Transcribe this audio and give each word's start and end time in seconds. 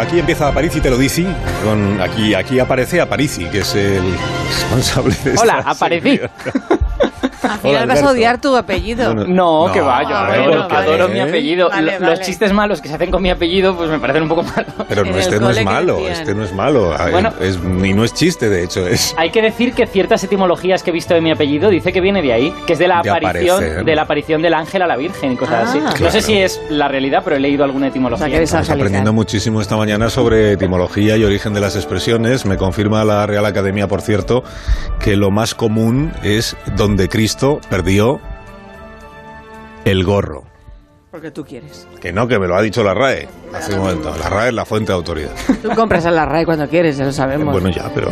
aquí 0.00 0.18
empieza 0.18 0.48
Aparici 0.48 0.80
te 0.80 0.90
lo 0.90 0.98
dice. 0.98 1.26
Con, 1.64 2.00
aquí, 2.00 2.34
aquí 2.34 2.58
aparece 2.58 3.00
Aparici, 3.00 3.44
que 3.46 3.60
es 3.60 3.74
el 3.74 4.16
responsable 4.48 5.14
de 5.24 5.38
Hola, 5.38 5.58
esta 5.58 5.70
aparecí. 5.70 6.20
Al 7.42 7.58
final 7.58 7.86
vas 7.88 8.02
a 8.02 8.10
odiar 8.10 8.40
tu 8.40 8.56
apellido. 8.56 9.14
Bueno, 9.14 9.24
No, 9.28 9.66
No, 9.68 9.72
que 9.72 9.80
vaya, 9.80 10.08
Ah, 10.10 10.26
adoro, 10.32 10.44
bueno, 10.48 10.68
vale. 10.68 10.88
adoro 10.88 11.08
mi 11.08 11.20
apellido. 11.20 11.68
Vale, 11.70 11.98
vale. 11.98 12.10
Los 12.16 12.20
chistes 12.20 12.52
malos 12.52 12.80
que 12.80 12.88
se 12.88 12.94
hacen 12.94 13.10
con 13.10 13.22
mi 13.22 13.30
apellido, 13.30 13.76
pues 13.76 13.88
me 13.90 13.98
parecen 13.98 14.24
un 14.24 14.28
poco 14.28 14.42
malos. 14.42 14.72
Pero 14.88 15.04
no, 15.04 15.10
el 15.12 15.18
este 15.18 15.40
no 15.40 15.50
es 15.50 15.64
malo, 15.64 15.96
decían. 15.96 16.12
este 16.12 16.34
no 16.34 16.44
es 16.44 16.52
malo. 16.52 16.92
Ah, 16.96 17.08
Bueno. 17.10 17.32
es, 17.40 17.56
y 17.56 17.92
no 17.94 18.04
es 18.04 18.12
chiste, 18.14 18.48
de 18.48 18.64
hecho, 18.64 18.86
es... 18.86 19.14
Hay 19.16 19.30
que 19.30 19.42
decir 19.42 19.72
que 19.72 19.86
ciertas 19.86 20.22
etimologías 20.24 20.82
que 20.82 20.90
he 20.90 20.92
visto 20.92 21.14
de 21.14 21.20
mi 21.20 21.30
apellido 21.30 21.70
dice 21.70 21.92
que 21.92 22.00
viene 22.00 22.22
de 22.22 22.32
ahí, 22.32 22.54
que 22.66 22.74
es 22.74 22.78
de 22.78 22.88
la 22.88 23.00
De 23.02 23.10
aparición 23.10 23.84
de 23.84 23.94
la 23.96 24.02
aparición 24.02 24.42
del 24.42 24.54
ángel 24.54 24.82
a 24.82 24.86
la 24.86 24.96
Virgen 24.96 25.32
y 25.32 25.36
cosas 25.36 25.54
Ah. 25.66 25.68
así. 25.70 25.78
No 25.80 25.92
Claro. 25.92 26.12
sé 26.12 26.22
si 26.22 26.36
es 26.38 26.60
la 26.68 26.88
realidad, 26.88 27.22
pero 27.24 27.36
he 27.36 27.40
leído 27.40 27.64
alguna 27.64 27.88
etimología. 27.88 28.26
O 28.26 28.30
sea, 28.30 28.40
Estamos 28.42 28.70
aprendiendo 28.70 29.12
muchísimo 29.12 29.60
esta 29.60 29.76
mañana 29.76 30.10
sobre 30.10 30.52
etimología 30.52 31.16
y 31.16 31.24
origen 31.24 31.52
de 31.54 31.60
las 31.60 31.76
expresiones. 31.76 32.44
Me 32.46 32.56
confirma 32.56 33.04
la 33.04 33.26
Real 33.26 33.46
Academia, 33.46 33.86
por 33.88 34.02
cierto, 34.02 34.42
que 34.98 35.16
lo 35.16 35.30
más 35.30 35.54
común 35.54 36.12
es 36.22 36.56
donde 36.76 37.08
Cristo 37.08 37.29
perdió 37.68 38.20
el 39.84 40.04
gorro. 40.04 40.44
Porque 41.10 41.32
tú 41.32 41.44
quieres. 41.44 41.88
Que 42.00 42.12
no, 42.12 42.28
que 42.28 42.38
me 42.38 42.46
lo 42.46 42.54
ha 42.54 42.62
dicho 42.62 42.84
la 42.84 42.94
RAE 42.94 43.26
hace 43.52 43.74
un 43.74 43.80
momento. 43.80 44.14
La 44.16 44.28
RAE 44.28 44.48
es 44.50 44.54
la 44.54 44.64
fuente 44.64 44.92
de 44.92 44.96
autoridad. 44.96 45.30
Tú 45.60 45.68
compras 45.74 46.04
en 46.06 46.14
la 46.14 46.24
RAE 46.24 46.44
cuando 46.44 46.68
quieres, 46.68 46.98
ya 46.98 47.04
lo 47.04 47.10
sabemos. 47.10 47.52
Bueno, 47.52 47.68
ya, 47.68 47.90
pero 47.92 48.10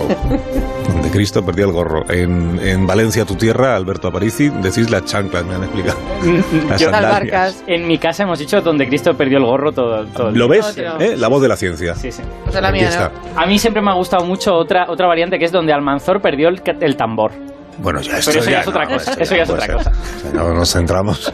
donde 0.89 1.09
Cristo 1.13 1.45
perdió 1.47 1.67
el 1.67 1.73
gorro. 1.73 2.11
En, 2.11 2.59
en 2.61 2.89
Valencia, 2.89 3.25
tu 3.25 3.37
tierra, 3.37 3.77
Alberto 3.77 4.09
Aparici, 4.09 4.49
decís 4.49 4.91
las 4.91 5.05
chanclas, 5.05 5.45
me 5.45 5.55
han 5.55 5.63
explicado. 5.63 5.97
Las 6.69 6.81
Yo- 6.81 6.91
Las 6.91 7.03
sandalias. 7.03 7.13
barcas. 7.13 7.63
En 7.69 7.87
mi 7.87 7.99
casa 7.99 8.25
hemos 8.25 8.41
dicho 8.41 8.61
donde 8.63 8.89
Cristo 8.89 9.17
perdió 9.17 9.39
el 9.39 9.45
gorro 9.45 9.71
todo, 9.71 10.05
todo 10.07 10.31
el 10.31 10.35
¿Lo 10.37 10.49
ves? 10.49 10.67
Otro. 10.67 10.99
¿Eh? 10.99 11.17
La 11.17 11.29
voz 11.29 11.41
de 11.41 11.47
la 11.47 11.57
ciencia. 11.57 11.95
Sí, 11.95 12.11
sí. 12.11 12.23
Pues 12.43 12.57
es 12.57 12.61
la 12.63 12.73
mía. 12.73 12.91
¿no? 13.35 13.41
A 13.41 13.47
mí 13.47 13.61
siempre 13.61 13.81
me 13.81 13.93
ha 13.93 13.95
gustado 13.95 14.25
mucho 14.25 14.55
otra, 14.57 14.87
otra 14.91 15.07
variante 15.07 15.39
que 15.39 15.45
es 15.45 15.53
donde 15.53 15.73
Almanzor 15.73 16.21
perdió 16.21 16.49
el, 16.49 16.61
el 16.81 16.97
tambor. 16.97 17.31
Bueno, 17.79 18.01
ya 18.01 18.19
esto 18.19 18.31
Pero 18.33 18.43
eso 18.43 18.51
ya 18.51 18.57
ya 18.57 18.61
es 18.63 18.69
otra 18.69 18.85
no, 18.85 18.91
cosa, 18.91 19.11
esto 19.13 19.23
eso 19.23 19.37
ya 19.37 19.43
es 19.43 19.51
otra 19.51 19.73
cosa. 19.75 19.93
No 20.33 20.55
nos 20.55 20.73
centramos 20.73 21.33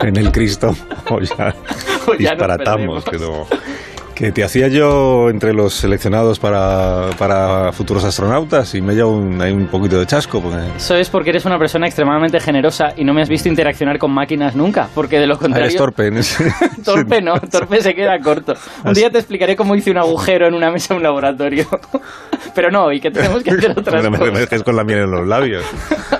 en 0.00 0.16
el 0.16 0.30
Cristo 0.32 0.74
o 1.10 1.20
ya, 1.20 1.54
O 2.06 2.14
ya 2.14 2.30
disparatamos. 2.30 3.04
Que, 3.04 3.18
no- 3.18 3.46
que 4.20 4.32
te 4.32 4.44
hacía 4.44 4.68
yo 4.68 5.30
entre 5.30 5.54
los 5.54 5.72
seleccionados 5.72 6.38
para, 6.38 7.06
para 7.18 7.72
futuros 7.72 8.04
astronautas 8.04 8.74
y 8.74 8.82
me 8.82 8.92
he 8.92 8.96
llevado 8.96 9.14
un, 9.16 9.40
hay 9.40 9.50
un 9.50 9.66
poquito 9.66 9.98
de 9.98 10.04
chasco. 10.04 10.42
Porque, 10.42 10.58
Eso 10.76 10.94
es 10.94 11.08
porque 11.08 11.30
eres 11.30 11.46
una 11.46 11.58
persona 11.58 11.86
extremadamente 11.86 12.38
generosa 12.38 12.88
y 12.98 13.02
no 13.04 13.14
me 13.14 13.22
has 13.22 13.30
visto 13.30 13.48
interaccionar 13.48 13.98
con 13.98 14.12
máquinas 14.12 14.54
nunca, 14.54 14.90
porque 14.94 15.18
de 15.18 15.26
lo 15.26 15.38
contrario... 15.38 15.68
eres 15.68 15.76
torpe 15.78 16.08
en 16.08 16.18
ese 16.18 16.52
Torpe 16.84 17.22
no, 17.22 17.40
torpe 17.50 17.80
se 17.80 17.94
queda 17.94 18.18
corto. 18.20 18.52
Un 18.84 18.92
día 18.92 19.10
te 19.10 19.16
explicaré 19.16 19.56
cómo 19.56 19.74
hice 19.74 19.90
un 19.90 19.96
agujero 19.96 20.46
en 20.48 20.52
una 20.54 20.70
mesa 20.70 20.92
en 20.92 20.98
un 20.98 21.02
laboratorio. 21.04 21.64
Pero 22.54 22.70
no, 22.70 22.92
y 22.92 23.00
que 23.00 23.10
tenemos 23.10 23.42
que 23.42 23.52
hacer 23.52 23.70
otras 23.70 24.02
No 24.04 24.10
me, 24.10 24.18
me 24.18 24.26
cosas. 24.30 24.40
dejes 24.40 24.62
con 24.64 24.76
la 24.76 24.84
miel 24.84 24.98
en 25.00 25.10
los 25.12 25.26
labios. 25.26 25.64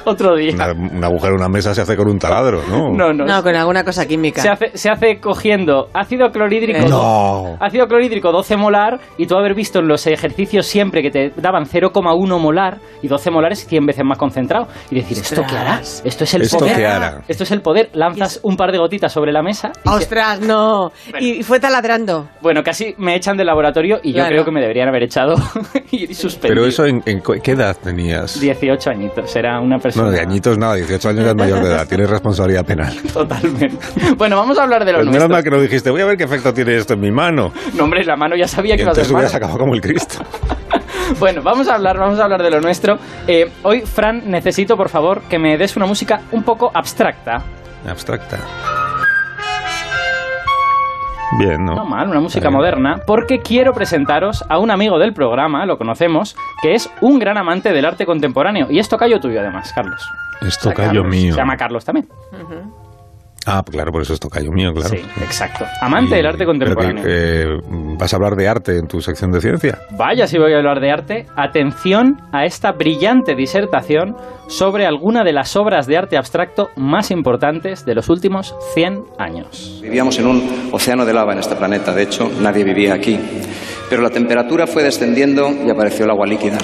Otro 0.04 0.36
día. 0.36 0.54
Una- 0.54 0.72
un 0.72 1.04
agujero 1.04 1.34
en 1.34 1.40
una 1.40 1.48
mesa 1.48 1.74
se 1.74 1.82
hace 1.82 1.96
con 1.96 2.08
un 2.08 2.18
taladro, 2.18 2.62
¿no? 2.66 2.94
No, 2.94 3.12
no. 3.12 3.26
No, 3.26 3.42
con 3.42 3.54
alguna 3.54 3.84
cosa 3.84 4.06
química. 4.06 4.40
Se 4.40 4.48
hace, 4.48 4.70
se 4.78 4.88
hace 4.88 5.18
cogiendo 5.20 5.88
ácido 5.92 6.30
clorhídrico, 6.30 6.88
No. 6.88 7.56
ácido 7.60 7.88
clorhídrico 7.90 8.32
12 8.32 8.56
molar 8.56 8.98
y 9.18 9.26
tú 9.26 9.36
haber 9.36 9.54
visto 9.54 9.80
en 9.80 9.88
los 9.88 10.06
ejercicios 10.06 10.66
siempre 10.66 11.02
que 11.02 11.10
te 11.10 11.32
daban 11.36 11.64
0,1 11.66 12.38
molar 12.40 12.78
y 13.02 13.08
12 13.08 13.30
molar 13.30 13.52
es 13.52 13.66
100 13.66 13.84
veces 13.86 14.04
más 14.04 14.16
concentrado 14.16 14.68
y 14.90 14.94
decir, 14.96 15.18
¿esto 15.18 15.42
qué 15.46 15.56
hará? 15.56 15.80
Esto 15.80 16.24
es 16.24 16.34
el 16.34 16.42
¿Esto 16.42 16.58
poder. 16.58 16.86
hará? 16.86 17.22
Esto 17.28 17.42
es 17.44 17.50
el 17.50 17.60
poder. 17.60 17.90
Lanzas 17.92 18.40
un 18.42 18.56
par 18.56 18.72
de 18.72 18.78
gotitas 18.78 19.12
sobre 19.12 19.32
la 19.32 19.42
mesa 19.42 19.72
y 19.84 19.88
se- 19.88 19.94
¡Ostras, 19.94 20.40
no! 20.40 20.92
Y 21.18 21.42
fue 21.42 21.60
taladrando. 21.60 22.28
bueno, 22.40 22.62
casi 22.62 22.94
me 22.98 23.14
echan 23.16 23.36
del 23.36 23.46
laboratorio 23.46 23.98
y 24.02 24.10
yo 24.12 24.14
Claro. 24.20 24.30
creo 24.30 24.44
que 24.44 24.50
me 24.52 24.60
deberían 24.60 24.88
haber 24.88 25.02
echado 25.02 25.34
y 25.90 26.14
suspendido. 26.14 26.54
Pero 26.62 26.66
eso, 26.66 26.86
en, 26.86 27.02
en 27.06 27.20
co- 27.20 27.34
¿qué 27.42 27.52
edad 27.52 27.76
tenías? 27.82 28.38
18 28.40 28.90
añitos, 28.90 29.34
era 29.36 29.60
una 29.60 29.78
persona. 29.78 30.06
No, 30.06 30.12
de 30.12 30.20
añitos 30.20 30.56
nada, 30.58 30.74
18 30.76 31.08
años 31.08 31.26
es 31.26 31.34
mayor 31.34 31.62
de 31.62 31.68
edad, 31.70 31.88
tienes 31.88 32.08
responsabilidad 32.08 32.64
penal. 32.64 32.94
Totalmente. 33.12 33.76
Bueno, 34.16 34.36
vamos 34.36 34.58
a 34.58 34.62
hablar 34.62 34.84
de 34.84 34.92
lo 34.92 34.98
Pues 34.98 35.10
menos 35.10 35.28
mal 35.28 35.42
que 35.42 35.50
no 35.50 35.60
dijiste, 35.60 35.90
voy 35.90 36.02
a 36.02 36.06
ver 36.06 36.16
qué 36.16 36.24
efecto 36.24 36.52
tiene 36.52 36.76
esto 36.76 36.94
en 36.94 37.00
mi 37.00 37.10
mano. 37.10 37.52
No, 37.80 37.84
hombre, 37.84 38.04
la 38.04 38.16
mano 38.16 38.36
ya 38.36 38.46
sabía 38.46 38.74
Y 38.74 38.76
que 38.78 38.82
iba 38.82 38.92
a 38.92 38.94
ser 38.94 39.04
entonces 39.06 39.34
acabado 39.34 39.58
como 39.58 39.74
el 39.74 39.80
Cristo. 39.80 40.22
Bueno, 41.18 41.42
vamos 41.42 41.66
a 41.66 41.74
hablar, 41.74 41.98
vamos 41.98 42.20
a 42.20 42.24
hablar 42.24 42.40
de 42.40 42.50
lo 42.52 42.60
nuestro. 42.60 42.96
Eh, 43.26 43.50
hoy, 43.64 43.80
Fran, 43.80 44.30
necesito, 44.30 44.76
por 44.76 44.88
favor, 44.88 45.22
que 45.22 45.40
me 45.40 45.58
des 45.58 45.74
una 45.76 45.84
música 45.84 46.20
un 46.30 46.44
poco 46.44 46.70
abstracta. 46.72 47.42
Abstracta. 47.88 48.38
Bien, 51.38 51.64
¿no? 51.64 51.74
No 51.74 51.84
mal, 51.84 52.08
una 52.08 52.20
música 52.20 52.48
bien. 52.48 52.58
moderna, 52.58 53.00
porque 53.06 53.40
quiero 53.40 53.72
presentaros 53.72 54.44
a 54.48 54.58
un 54.58 54.70
amigo 54.70 54.98
del 55.00 55.12
programa, 55.12 55.66
lo 55.66 55.78
conocemos, 55.78 56.36
que 56.62 56.74
es 56.74 56.88
un 57.00 57.18
gran 57.18 57.38
amante 57.38 57.72
del 57.72 57.84
arte 57.86 58.06
contemporáneo. 58.06 58.68
Y 58.70 58.78
es 58.78 58.88
tocayo 58.88 59.18
tuyo, 59.18 59.40
además, 59.40 59.72
Carlos. 59.72 60.08
Es 60.42 60.58
O 60.58 60.60
sea, 60.60 60.70
tocayo 60.72 60.88
Carlos. 61.02 61.06
mío. 61.08 61.34
Se 61.34 61.38
llama 61.40 61.56
Carlos 61.56 61.84
también. 61.84 62.08
Ah, 63.46 63.62
claro, 63.68 63.90
por 63.90 64.02
eso 64.02 64.12
es 64.12 64.20
tocayo 64.20 64.50
mío, 64.52 64.70
claro. 64.74 64.90
Sí, 64.90 65.02
exacto. 65.22 65.64
Amante 65.80 66.12
Y- 66.12 66.16
del 66.18 66.26
arte 66.26 66.44
pero 66.44 66.52
que, 66.52 66.58
contemporáneo. 66.58 67.04
eh, 67.06 67.46
¿Vas 67.98 68.12
a 68.12 68.16
hablar 68.16 68.36
de 68.36 68.46
arte 68.48 68.76
en 68.76 68.86
tu 68.86 69.00
sección 69.00 69.32
de 69.32 69.40
ciencia? 69.40 69.78
Vaya 69.96 70.26
si 70.26 70.38
voy 70.38 70.52
a 70.52 70.58
hablar 70.58 70.78
de 70.80 70.90
arte. 70.90 71.26
Atención 71.36 72.20
a 72.32 72.44
esta 72.44 72.72
brillante 72.72 73.34
disertación 73.34 74.14
sobre 74.48 74.84
alguna 74.84 75.24
de 75.24 75.32
las 75.32 75.56
obras 75.56 75.86
de 75.86 75.96
arte 75.96 76.18
abstracto 76.18 76.68
más 76.76 77.10
importantes 77.10 77.86
de 77.86 77.94
los 77.94 78.10
últimos 78.10 78.54
100 78.74 79.04
años. 79.18 79.78
Vivíamos 79.82 80.18
en 80.18 80.26
un 80.26 80.68
océano 80.72 81.06
de 81.06 81.12
lava 81.14 81.32
en 81.32 81.38
este 81.38 81.56
planeta, 81.56 81.94
de 81.94 82.02
hecho, 82.02 82.30
nadie 82.40 82.62
vivía 82.64 82.92
aquí. 82.94 83.18
Pero 83.88 84.02
la 84.02 84.10
temperatura 84.10 84.66
fue 84.66 84.82
descendiendo 84.82 85.50
y 85.50 85.70
apareció 85.70 86.04
el 86.04 86.10
agua 86.10 86.26
líquida. 86.26 86.58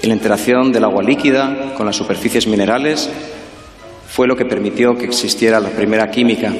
Y 0.00 0.06
la 0.06 0.14
interacción 0.14 0.70
del 0.72 0.84
agua 0.84 1.02
líquida 1.02 1.74
con 1.76 1.86
las 1.86 1.96
superficies 1.96 2.46
minerales 2.46 3.10
fue 4.12 4.26
lo 4.26 4.36
que 4.36 4.44
permitió 4.44 4.94
que 4.94 5.06
existiera 5.06 5.58
la 5.58 5.70
primera 5.70 6.10
química. 6.10 6.52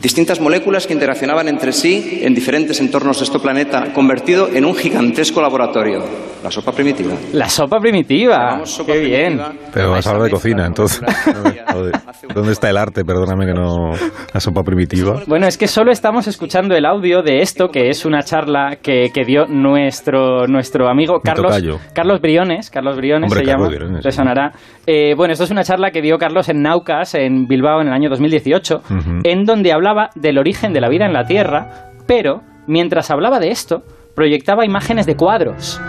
Distintas 0.00 0.40
moléculas 0.40 0.86
que 0.86 0.94
interaccionaban 0.94 1.46
entre 1.48 1.70
sí 1.70 2.20
en 2.22 2.34
diferentes 2.34 2.80
entornos 2.80 3.18
de 3.18 3.26
este 3.26 3.38
planeta, 3.38 3.92
convertido 3.92 4.48
en 4.48 4.64
un 4.64 4.74
gigantesco 4.74 5.42
laboratorio, 5.42 6.02
la 6.42 6.50
sopa 6.50 6.72
primitiva. 6.72 7.14
La 7.32 7.48
sopa 7.48 7.78
primitiva. 7.80 8.60
Sopa 8.64 8.92
Qué 8.92 9.00
bien. 9.00 9.40
Pero 9.72 9.90
vas 9.90 10.06
a 10.06 10.10
hablar 10.10 10.24
de 10.26 10.30
cocina, 10.30 10.66
entonces. 10.66 11.00
¿Dónde 12.34 12.52
está 12.52 12.70
el 12.70 12.76
arte? 12.76 13.04
Perdóname 13.04 13.46
que 13.46 13.52
no... 13.52 13.90
La 14.32 14.40
sopa 14.40 14.62
primitiva. 14.62 15.22
Bueno, 15.26 15.46
es 15.46 15.56
que 15.58 15.66
solo 15.68 15.90
estamos 15.90 16.26
escuchando 16.26 16.74
el 16.74 16.84
audio 16.86 17.22
de 17.22 17.40
esto, 17.42 17.68
que 17.68 17.88
es 17.88 18.04
una 18.04 18.22
charla 18.22 18.76
que, 18.82 19.10
que 19.12 19.24
dio 19.24 19.46
nuestro, 19.46 20.46
nuestro 20.46 20.88
amigo 20.88 21.20
Carlos. 21.22 21.54
Carlos 21.94 22.20
Briones. 22.20 22.70
Carlos 22.70 22.96
Briones 22.96 23.30
Hombre, 23.30 23.44
se 23.44 23.50
Carlos 23.50 23.72
llama. 23.72 23.84
Briones, 23.86 24.14
sonará. 24.14 24.52
Eh, 24.86 25.14
bueno, 25.16 25.32
esto 25.32 25.44
es 25.44 25.50
una 25.50 25.64
charla 25.64 25.90
que 25.90 26.02
dio 26.02 26.18
Carlos 26.18 26.48
en 26.48 26.62
Naucas, 26.62 27.14
en 27.14 27.46
Bilbao, 27.46 27.80
en 27.80 27.88
el 27.88 27.92
año 27.92 28.08
2018, 28.10 28.76
Ujú. 28.78 29.20
en 29.24 29.44
donde 29.44 29.72
hablaba 29.72 30.10
del 30.14 30.38
origen 30.38 30.72
de 30.72 30.80
la 30.80 30.88
vida 30.88 31.06
en 31.06 31.12
la 31.12 31.24
Tierra, 31.24 31.90
pero 32.06 32.40
mientras 32.66 33.10
hablaba 33.10 33.38
de 33.38 33.50
esto, 33.50 33.82
proyectaba 34.14 34.64
imágenes 34.64 35.06
de 35.06 35.16
cuadros. 35.16 35.80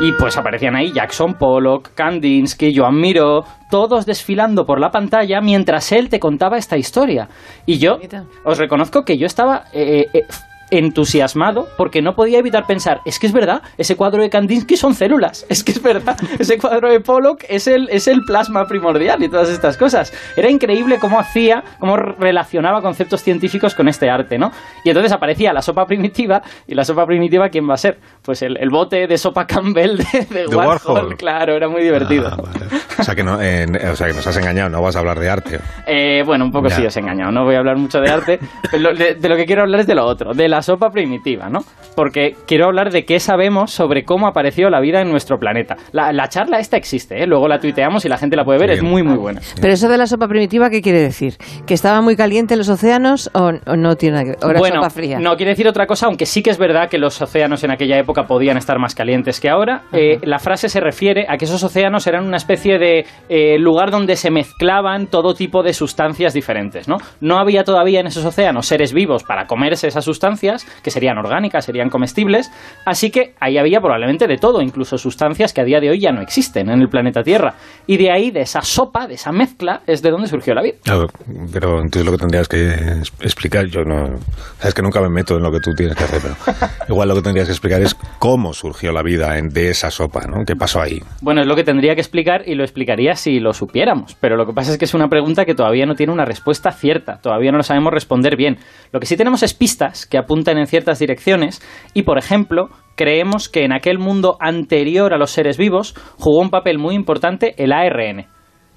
Y 0.00 0.12
pues 0.12 0.36
aparecían 0.36 0.76
ahí 0.76 0.92
Jackson 0.92 1.34
Pollock, 1.34 1.92
Kandinsky, 1.94 2.72
Joan 2.72 3.00
Miró, 3.00 3.42
todos 3.68 4.06
desfilando 4.06 4.64
por 4.64 4.80
la 4.80 4.90
pantalla 4.90 5.40
mientras 5.40 5.90
él 5.90 6.08
te 6.08 6.20
contaba 6.20 6.56
esta 6.56 6.76
historia. 6.76 7.28
Y 7.66 7.78
yo 7.78 7.98
os 8.44 8.58
reconozco 8.58 9.02
que 9.04 9.18
yo 9.18 9.26
estaba 9.26 9.64
eh, 9.72 10.06
eh, 10.14 10.22
entusiasmado 10.70 11.68
porque 11.76 12.02
no 12.02 12.14
podía 12.14 12.38
evitar 12.38 12.66
pensar, 12.66 13.00
es 13.04 13.18
que 13.18 13.26
es 13.26 13.32
verdad, 13.32 13.62
ese 13.76 13.96
cuadro 13.96 14.22
de 14.22 14.30
Kandinsky 14.30 14.76
son 14.76 14.94
células, 14.94 15.46
es 15.48 15.62
que 15.64 15.72
es 15.72 15.82
verdad, 15.82 16.16
ese 16.38 16.58
cuadro 16.58 16.90
de 16.90 17.00
Pollock 17.00 17.44
es 17.48 17.66
el, 17.66 17.88
es 17.90 18.08
el 18.08 18.22
plasma 18.26 18.66
primordial 18.66 19.22
y 19.22 19.28
todas 19.28 19.48
estas 19.48 19.76
cosas. 19.76 20.12
Era 20.36 20.50
increíble 20.50 20.98
cómo 20.98 21.18
hacía, 21.18 21.62
cómo 21.78 21.96
relacionaba 21.96 22.80
conceptos 22.82 23.22
científicos 23.22 23.74
con 23.74 23.88
este 23.88 24.10
arte, 24.10 24.38
¿no? 24.38 24.50
Y 24.84 24.90
entonces 24.90 25.12
aparecía 25.12 25.52
la 25.52 25.62
sopa 25.62 25.84
primitiva, 25.86 26.42
y 26.66 26.74
la 26.74 26.84
sopa 26.84 27.06
primitiva, 27.06 27.48
¿quién 27.48 27.68
va 27.68 27.74
a 27.74 27.78
ser? 27.78 27.98
Pues 28.22 28.42
el, 28.42 28.56
el 28.58 28.70
bote 28.70 29.06
de 29.06 29.18
sopa 29.18 29.46
Campbell 29.46 29.96
de, 30.30 30.46
Warhol, 30.54 30.94
Warhol. 30.94 31.16
claro, 31.16 31.54
era 31.54 31.68
muy 31.68 31.82
divertido. 31.82 32.28
Ah, 32.30 32.36
vale. 32.36 32.66
o, 32.98 33.02
sea 33.02 33.14
que 33.14 33.22
no, 33.24 33.40
eh, 33.40 33.66
o 33.90 33.96
sea 33.96 34.06
que 34.08 34.14
nos 34.14 34.26
has 34.26 34.36
engañado, 34.36 34.68
no 34.68 34.82
vas 34.82 34.96
a 34.96 35.00
hablar 35.00 35.18
de 35.18 35.28
arte. 35.30 35.60
Eh, 35.86 36.22
bueno, 36.24 36.44
un 36.44 36.50
poco 36.52 36.68
Ya. 36.68 36.76
sí 36.76 36.86
os 36.86 36.96
he 36.96 37.00
engañado, 37.00 37.30
no 37.32 37.44
voy 37.44 37.54
a 37.54 37.58
hablar 37.58 37.76
mucho 37.76 38.00
de 38.00 38.10
arte, 38.10 38.38
pero 38.70 38.94
de, 38.94 39.14
de 39.14 39.28
lo 39.28 39.36
que 39.36 39.46
quiero 39.46 39.62
hablar 39.62 39.80
es 39.80 39.86
de 39.86 39.94
lo 39.94 40.04
otro, 40.04 40.32
de 40.34 40.48
la 40.48 40.57
sopa 40.62 40.90
primitiva, 40.90 41.48
¿no? 41.48 41.60
Porque 41.94 42.36
quiero 42.46 42.66
hablar 42.66 42.90
de 42.90 43.04
qué 43.04 43.20
sabemos 43.20 43.70
sobre 43.70 44.04
cómo 44.04 44.26
apareció 44.26 44.70
la 44.70 44.80
vida 44.80 45.00
en 45.00 45.10
nuestro 45.10 45.38
planeta. 45.38 45.76
La, 45.92 46.12
la 46.12 46.28
charla 46.28 46.58
esta 46.58 46.76
existe, 46.76 47.22
¿eh? 47.22 47.26
luego 47.26 47.48
la 47.48 47.58
tuiteamos 47.58 48.04
y 48.04 48.08
la 48.08 48.18
gente 48.18 48.36
la 48.36 48.44
puede 48.44 48.58
ver, 48.58 48.70
es 48.70 48.82
muy 48.82 49.02
muy 49.02 49.16
buena. 49.16 49.40
Pero 49.60 49.72
eso 49.72 49.88
de 49.88 49.98
la 49.98 50.06
sopa 50.06 50.28
primitiva, 50.28 50.70
¿qué 50.70 50.82
quiere 50.82 51.00
decir? 51.00 51.36
¿Que 51.66 51.74
estaba 51.74 52.00
muy 52.00 52.16
caliente 52.16 52.54
en 52.54 52.58
los 52.58 52.68
océanos 52.68 53.30
o, 53.34 53.52
o 53.66 53.76
no 53.76 53.96
tiene 53.96 54.16
nada 54.16 54.24
que 54.24 54.30
ver? 54.30 54.38
¿O 54.44 54.50
era 54.50 54.58
bueno, 54.58 54.76
sopa 54.76 54.90
fría? 54.90 55.18
no 55.18 55.36
quiere 55.36 55.50
decir 55.50 55.68
otra 55.68 55.86
cosa, 55.86 56.06
aunque 56.06 56.26
sí 56.26 56.42
que 56.42 56.50
es 56.50 56.58
verdad 56.58 56.88
que 56.88 56.98
los 56.98 57.20
océanos 57.20 57.64
en 57.64 57.70
aquella 57.70 57.98
época 57.98 58.26
podían 58.26 58.56
estar 58.56 58.78
más 58.78 58.94
calientes 58.94 59.40
que 59.40 59.48
ahora. 59.48 59.82
Eh, 59.92 60.18
la 60.22 60.38
frase 60.38 60.68
se 60.68 60.80
refiere 60.80 61.26
a 61.28 61.36
que 61.36 61.44
esos 61.44 61.62
océanos 61.62 62.06
eran 62.06 62.24
una 62.26 62.36
especie 62.36 62.78
de 62.78 63.06
eh, 63.28 63.58
lugar 63.58 63.90
donde 63.90 64.16
se 64.16 64.30
mezclaban 64.30 65.06
todo 65.06 65.34
tipo 65.34 65.62
de 65.62 65.72
sustancias 65.72 66.34
diferentes, 66.34 66.88
¿no? 66.88 66.96
No 67.20 67.38
había 67.38 67.64
todavía 67.64 68.00
en 68.00 68.06
esos 68.06 68.24
océanos 68.24 68.66
seres 68.66 68.92
vivos 68.92 69.24
para 69.24 69.46
comerse 69.46 69.88
esas 69.88 70.06
sustancias, 70.48 70.82
que 70.82 70.90
serían 70.90 71.18
orgánicas, 71.18 71.64
serían 71.64 71.90
comestibles, 71.90 72.50
así 72.84 73.10
que 73.10 73.34
ahí 73.40 73.58
había 73.58 73.80
probablemente 73.80 74.26
de 74.26 74.38
todo, 74.38 74.62
incluso 74.62 74.96
sustancias 74.98 75.52
que 75.52 75.60
a 75.60 75.64
día 75.64 75.80
de 75.80 75.90
hoy 75.90 76.00
ya 76.00 76.12
no 76.12 76.20
existen 76.20 76.70
en 76.70 76.80
el 76.80 76.88
planeta 76.88 77.22
Tierra. 77.22 77.54
Y 77.86 77.96
de 77.96 78.10
ahí, 78.10 78.30
de 78.30 78.40
esa 78.42 78.62
sopa, 78.62 79.06
de 79.06 79.14
esa 79.14 79.32
mezcla, 79.32 79.82
es 79.86 80.02
de 80.02 80.10
donde 80.10 80.28
surgió 80.28 80.54
la 80.54 80.62
vida. 80.62 80.76
Ver, 80.86 81.08
pero 81.52 81.80
entonces 81.80 82.04
lo 82.04 82.12
que 82.12 82.18
tendrías 82.18 82.48
que 82.48 83.02
explicar, 83.20 83.66
yo 83.66 83.84
no... 83.84 84.18
Sabes 84.58 84.74
que 84.74 84.82
nunca 84.82 85.00
me 85.00 85.08
meto 85.08 85.36
en 85.36 85.42
lo 85.42 85.50
que 85.50 85.60
tú 85.60 85.72
tienes 85.74 85.96
que 85.96 86.04
hacer, 86.04 86.20
pero 86.22 86.36
igual 86.88 87.08
lo 87.08 87.14
que 87.14 87.22
tendrías 87.22 87.46
que 87.48 87.52
explicar 87.52 87.82
es 87.82 87.94
cómo 88.18 88.52
surgió 88.54 88.92
la 88.92 89.02
vida 89.02 89.38
en- 89.38 89.48
de 89.48 89.70
esa 89.70 89.90
sopa, 89.90 90.26
¿no? 90.26 90.44
¿Qué 90.44 90.56
pasó 90.56 90.80
ahí? 90.80 91.02
Bueno, 91.20 91.40
es 91.40 91.46
lo 91.46 91.56
que 91.56 91.64
tendría 91.64 91.94
que 91.94 92.00
explicar 92.00 92.42
y 92.46 92.54
lo 92.54 92.64
explicaría 92.64 93.16
si 93.16 93.40
lo 93.40 93.52
supiéramos, 93.52 94.14
pero 94.20 94.36
lo 94.36 94.46
que 94.46 94.52
pasa 94.52 94.72
es 94.72 94.78
que 94.78 94.84
es 94.84 94.94
una 94.94 95.08
pregunta 95.08 95.44
que 95.44 95.54
todavía 95.54 95.86
no 95.86 95.94
tiene 95.94 96.12
una 96.12 96.24
respuesta 96.24 96.70
cierta, 96.72 97.18
todavía 97.20 97.50
no 97.52 97.58
lo 97.58 97.62
sabemos 97.64 97.92
responder 97.92 98.36
bien. 98.36 98.58
Lo 98.92 99.00
que 99.00 99.06
sí 99.06 99.16
tenemos 99.16 99.42
es 99.42 99.54
pistas 99.54 100.06
que 100.06 100.18
apuntan 100.18 100.37
en 100.46 100.66
ciertas 100.66 100.98
direcciones 100.98 101.60
y, 101.94 102.02
por 102.02 102.18
ejemplo, 102.18 102.68
creemos 102.96 103.48
que 103.48 103.64
en 103.64 103.72
aquel 103.72 103.98
mundo 103.98 104.36
anterior 104.40 105.14
a 105.14 105.18
los 105.18 105.30
seres 105.30 105.56
vivos 105.56 105.94
jugó 106.18 106.40
un 106.40 106.50
papel 106.50 106.78
muy 106.78 106.94
importante 106.94 107.54
el 107.62 107.72
ARN. 107.72 108.26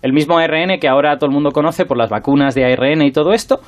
El 0.01 0.13
mismo 0.13 0.37
ARN 0.37 0.79
que 0.79 0.87
ahora 0.87 1.17
todo 1.17 1.27
el 1.27 1.33
mundo 1.33 1.51
conoce 1.51 1.85
por 1.85 1.97
las 1.97 2.09
vacunas 2.09 2.55
de 2.55 2.65
ARN 2.65 3.03
y 3.03 3.11
todo 3.11 3.33
esto. 3.33 3.59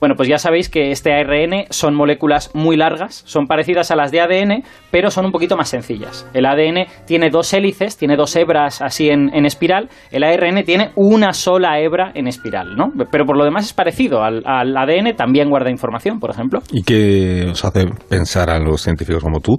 Bueno, 0.00 0.14
pues 0.16 0.28
ya 0.28 0.38
sabéis 0.38 0.68
que 0.68 0.92
este 0.92 1.12
ARN 1.12 1.64
son 1.70 1.94
moléculas 1.94 2.50
muy 2.54 2.76
largas, 2.76 3.22
son 3.26 3.46
parecidas 3.46 3.90
a 3.90 3.96
las 3.96 4.12
de 4.12 4.20
ADN, 4.20 4.62
pero 4.92 5.10
son 5.10 5.26
un 5.26 5.32
poquito 5.32 5.56
más 5.56 5.68
sencillas. 5.68 6.26
El 6.34 6.46
ADN 6.46 6.86
tiene 7.04 7.30
dos 7.30 7.52
hélices, 7.52 7.96
tiene 7.96 8.16
dos 8.16 8.36
hebras 8.36 8.80
así 8.80 9.08
en, 9.08 9.34
en 9.34 9.44
espiral, 9.44 9.88
el 10.12 10.22
ARN 10.22 10.62
tiene 10.64 10.92
una 10.94 11.32
sola 11.32 11.80
hebra 11.80 12.12
en 12.14 12.28
espiral, 12.28 12.76
¿no? 12.76 12.92
Pero 13.10 13.26
por 13.26 13.36
lo 13.36 13.44
demás 13.44 13.66
es 13.66 13.72
parecido 13.72 14.22
al, 14.22 14.42
al 14.46 14.76
ADN, 14.76 15.16
también 15.16 15.50
guarda 15.50 15.70
información, 15.70 16.20
por 16.20 16.30
ejemplo. 16.30 16.60
¿Y 16.70 16.82
qué 16.82 17.46
os 17.50 17.64
hace 17.64 17.86
pensar 18.08 18.50
a 18.50 18.60
los 18.60 18.80
científicos 18.82 19.22
como 19.22 19.40
tú 19.40 19.56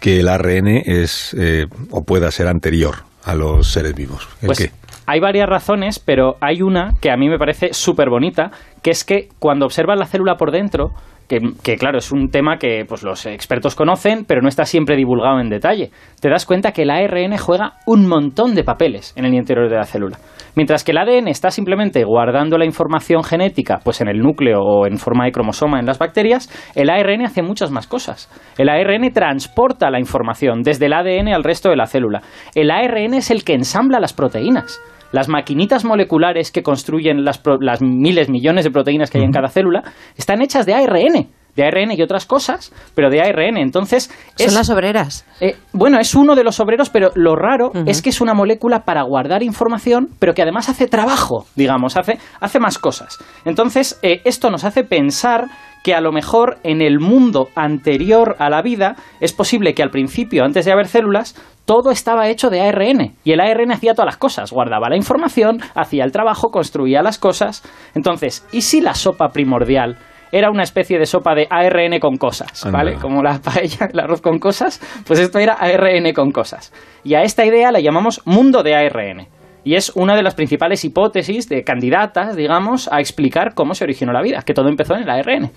que 0.00 0.20
el 0.20 0.28
ARN 0.28 0.68
es 0.84 1.34
eh, 1.38 1.66
o 1.90 2.02
pueda 2.04 2.30
ser 2.30 2.46
anterior 2.46 2.94
a 3.24 3.34
los 3.34 3.72
seres 3.72 3.94
vivos? 3.94 4.28
¿El 4.40 4.46
Pues 4.46 4.58
qué? 4.58 4.81
Hay 5.06 5.20
varias 5.20 5.48
razones, 5.48 5.98
pero 5.98 6.36
hay 6.40 6.62
una 6.62 6.94
que 7.00 7.10
a 7.10 7.16
mí 7.16 7.28
me 7.28 7.38
parece 7.38 7.72
súper 7.72 8.08
bonita, 8.08 8.50
que 8.82 8.90
es 8.90 9.04
que 9.04 9.28
cuando 9.38 9.66
observas 9.66 9.98
la 9.98 10.06
célula 10.06 10.36
por 10.36 10.50
dentro, 10.50 10.92
que, 11.28 11.40
que, 11.62 11.76
claro, 11.76 11.98
es 11.98 12.12
un 12.12 12.30
tema 12.30 12.58
que 12.58 12.84
pues, 12.86 13.02
los 13.02 13.26
expertos 13.26 13.74
conocen, 13.74 14.24
pero 14.26 14.42
no 14.42 14.48
está 14.48 14.64
siempre 14.64 14.96
divulgado 14.96 15.40
en 15.40 15.48
detalle, 15.48 15.90
te 16.20 16.28
das 16.28 16.46
cuenta 16.46 16.72
que 16.72 16.82
el 16.82 16.90
ARN 16.90 17.36
juega 17.38 17.74
un 17.86 18.06
montón 18.06 18.54
de 18.54 18.64
papeles 18.64 19.12
en 19.16 19.24
el 19.24 19.34
interior 19.34 19.68
de 19.68 19.76
la 19.76 19.84
célula. 19.84 20.18
Mientras 20.54 20.84
que 20.84 20.92
el 20.92 20.98
ADN 20.98 21.28
está 21.28 21.50
simplemente 21.50 22.04
guardando 22.04 22.58
la 22.58 22.66
información 22.66 23.24
genética 23.24 23.80
pues 23.82 24.00
en 24.02 24.08
el 24.08 24.18
núcleo 24.18 24.60
o 24.60 24.86
en 24.86 24.98
forma 24.98 25.24
de 25.24 25.32
cromosoma 25.32 25.80
en 25.80 25.86
las 25.86 25.98
bacterias, 25.98 26.50
el 26.74 26.90
ARN 26.90 27.24
hace 27.24 27.42
muchas 27.42 27.70
más 27.70 27.86
cosas. 27.86 28.28
El 28.58 28.68
ARN 28.68 29.10
transporta 29.12 29.90
la 29.90 29.98
información 29.98 30.62
desde 30.62 30.86
el 30.86 30.92
ADN 30.92 31.28
al 31.34 31.44
resto 31.44 31.70
de 31.70 31.76
la 31.76 31.86
célula. 31.86 32.20
El 32.54 32.70
ARN 32.70 33.14
es 33.14 33.30
el 33.30 33.44
que 33.44 33.54
ensambla 33.54 33.98
las 33.98 34.12
proteínas. 34.12 34.78
Las 35.10 35.28
maquinitas 35.28 35.84
moleculares 35.84 36.50
que 36.52 36.62
construyen 36.62 37.24
las, 37.24 37.38
pro- 37.38 37.58
las 37.60 37.82
miles, 37.82 38.30
millones 38.30 38.64
de 38.64 38.70
proteínas 38.70 39.10
que 39.10 39.18
hay 39.18 39.24
en 39.24 39.32
cada 39.32 39.48
célula 39.48 39.82
están 40.16 40.40
hechas 40.42 40.64
de 40.66 40.74
ARN. 40.74 41.28
De 41.56 41.64
ARN 41.64 41.92
y 41.92 42.02
otras 42.02 42.24
cosas, 42.26 42.72
pero 42.94 43.10
de 43.10 43.20
ARN. 43.20 43.58
Entonces, 43.58 44.04
Son 44.36 44.46
es- 44.46 44.54
las 44.54 44.70
obreras. 44.70 45.26
eh, 45.40 45.56
bueno, 45.72 45.98
es 46.00 46.14
uno 46.14 46.34
de 46.34 46.44
los 46.44 46.60
obreros, 46.60 46.88
pero 46.90 47.10
lo 47.14 47.36
raro 47.36 47.72
es 47.86 48.00
que 48.00 48.10
es 48.10 48.20
una 48.20 48.32
molécula 48.34 48.84
para 48.84 49.02
guardar 49.02 49.42
información, 49.42 50.08
pero 50.18 50.32
que 50.34 50.42
además 50.42 50.68
hace 50.68 50.86
trabajo, 50.86 51.46
digamos, 51.54 51.96
hace, 51.96 52.18
hace 52.40 52.58
más 52.58 52.78
cosas. 52.78 53.18
Entonces, 53.44 53.98
eh, 54.02 54.22
esto 54.24 54.50
nos 54.50 54.64
hace 54.64 54.82
pensar 54.84 55.46
que 55.82 55.94
a 55.94 56.00
lo 56.00 56.12
mejor 56.12 56.58
en 56.62 56.80
el 56.80 57.00
mundo 57.00 57.48
anterior 57.56 58.36
a 58.38 58.48
la 58.48 58.62
vida 58.62 58.94
es 59.20 59.32
posible 59.32 59.74
que 59.74 59.82
al 59.82 59.90
principio, 59.90 60.44
antes 60.44 60.64
de 60.64 60.72
haber 60.72 60.86
células, 60.86 61.34
todo 61.64 61.90
estaba 61.90 62.28
hecho 62.28 62.50
de 62.50 62.60
ARN 62.60 63.14
y 63.24 63.32
el 63.32 63.40
ARN 63.40 63.72
hacía 63.72 63.92
todas 63.94 64.06
las 64.06 64.16
cosas, 64.16 64.52
guardaba 64.52 64.88
la 64.88 64.96
información, 64.96 65.60
hacía 65.74 66.04
el 66.04 66.12
trabajo, 66.12 66.50
construía 66.50 67.02
las 67.02 67.18
cosas. 67.18 67.62
Entonces, 67.94 68.46
¿y 68.52 68.62
si 68.62 68.80
la 68.80 68.94
sopa 68.94 69.30
primordial 69.30 69.98
era 70.32 70.50
una 70.50 70.62
especie 70.62 70.98
de 70.98 71.04
sopa 71.06 71.34
de 71.34 71.46
ARN 71.48 72.00
con 72.00 72.16
cosas, 72.16 72.64
Anda. 72.64 72.78
¿vale? 72.78 72.94
Como 72.94 73.22
la 73.22 73.38
paella, 73.40 73.90
el 73.92 74.00
arroz 74.00 74.22
con 74.22 74.38
cosas, 74.38 74.80
pues 75.06 75.20
esto 75.20 75.38
era 75.38 75.52
ARN 75.52 76.12
con 76.14 76.32
cosas. 76.32 76.72
Y 77.04 77.14
a 77.14 77.22
esta 77.22 77.44
idea 77.44 77.70
la 77.70 77.80
llamamos 77.80 78.22
mundo 78.24 78.62
de 78.62 78.74
ARN. 78.74 79.28
Y 79.64 79.76
es 79.76 79.92
una 79.94 80.16
de 80.16 80.22
las 80.22 80.34
principales 80.34 80.84
hipótesis 80.84 81.48
de 81.48 81.62
candidatas, 81.62 82.34
digamos, 82.34 82.88
a 82.90 82.98
explicar 82.98 83.54
cómo 83.54 83.74
se 83.74 83.84
originó 83.84 84.12
la 84.12 84.22
vida, 84.22 84.42
que 84.44 84.54
todo 84.54 84.68
empezó 84.68 84.96
en 84.96 85.02
el 85.02 85.10
ARN. 85.10 85.50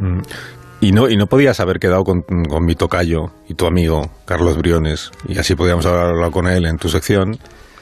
Mm. 0.00 0.22
Y 0.80 0.92
no, 0.92 1.08
y 1.08 1.16
no 1.16 1.26
podías 1.26 1.60
haber 1.60 1.78
quedado 1.78 2.02
con, 2.02 2.22
con 2.22 2.64
mi 2.64 2.74
tocayo 2.74 3.30
y 3.48 3.54
tu 3.54 3.66
amigo, 3.66 4.10
Carlos 4.24 4.56
Briones, 4.58 5.12
y 5.28 5.38
así 5.38 5.54
podíamos 5.54 5.86
haber 5.86 6.00
hablado 6.00 6.32
con 6.32 6.48
él 6.48 6.66
en 6.66 6.78
tu 6.78 6.88
sección, 6.88 7.38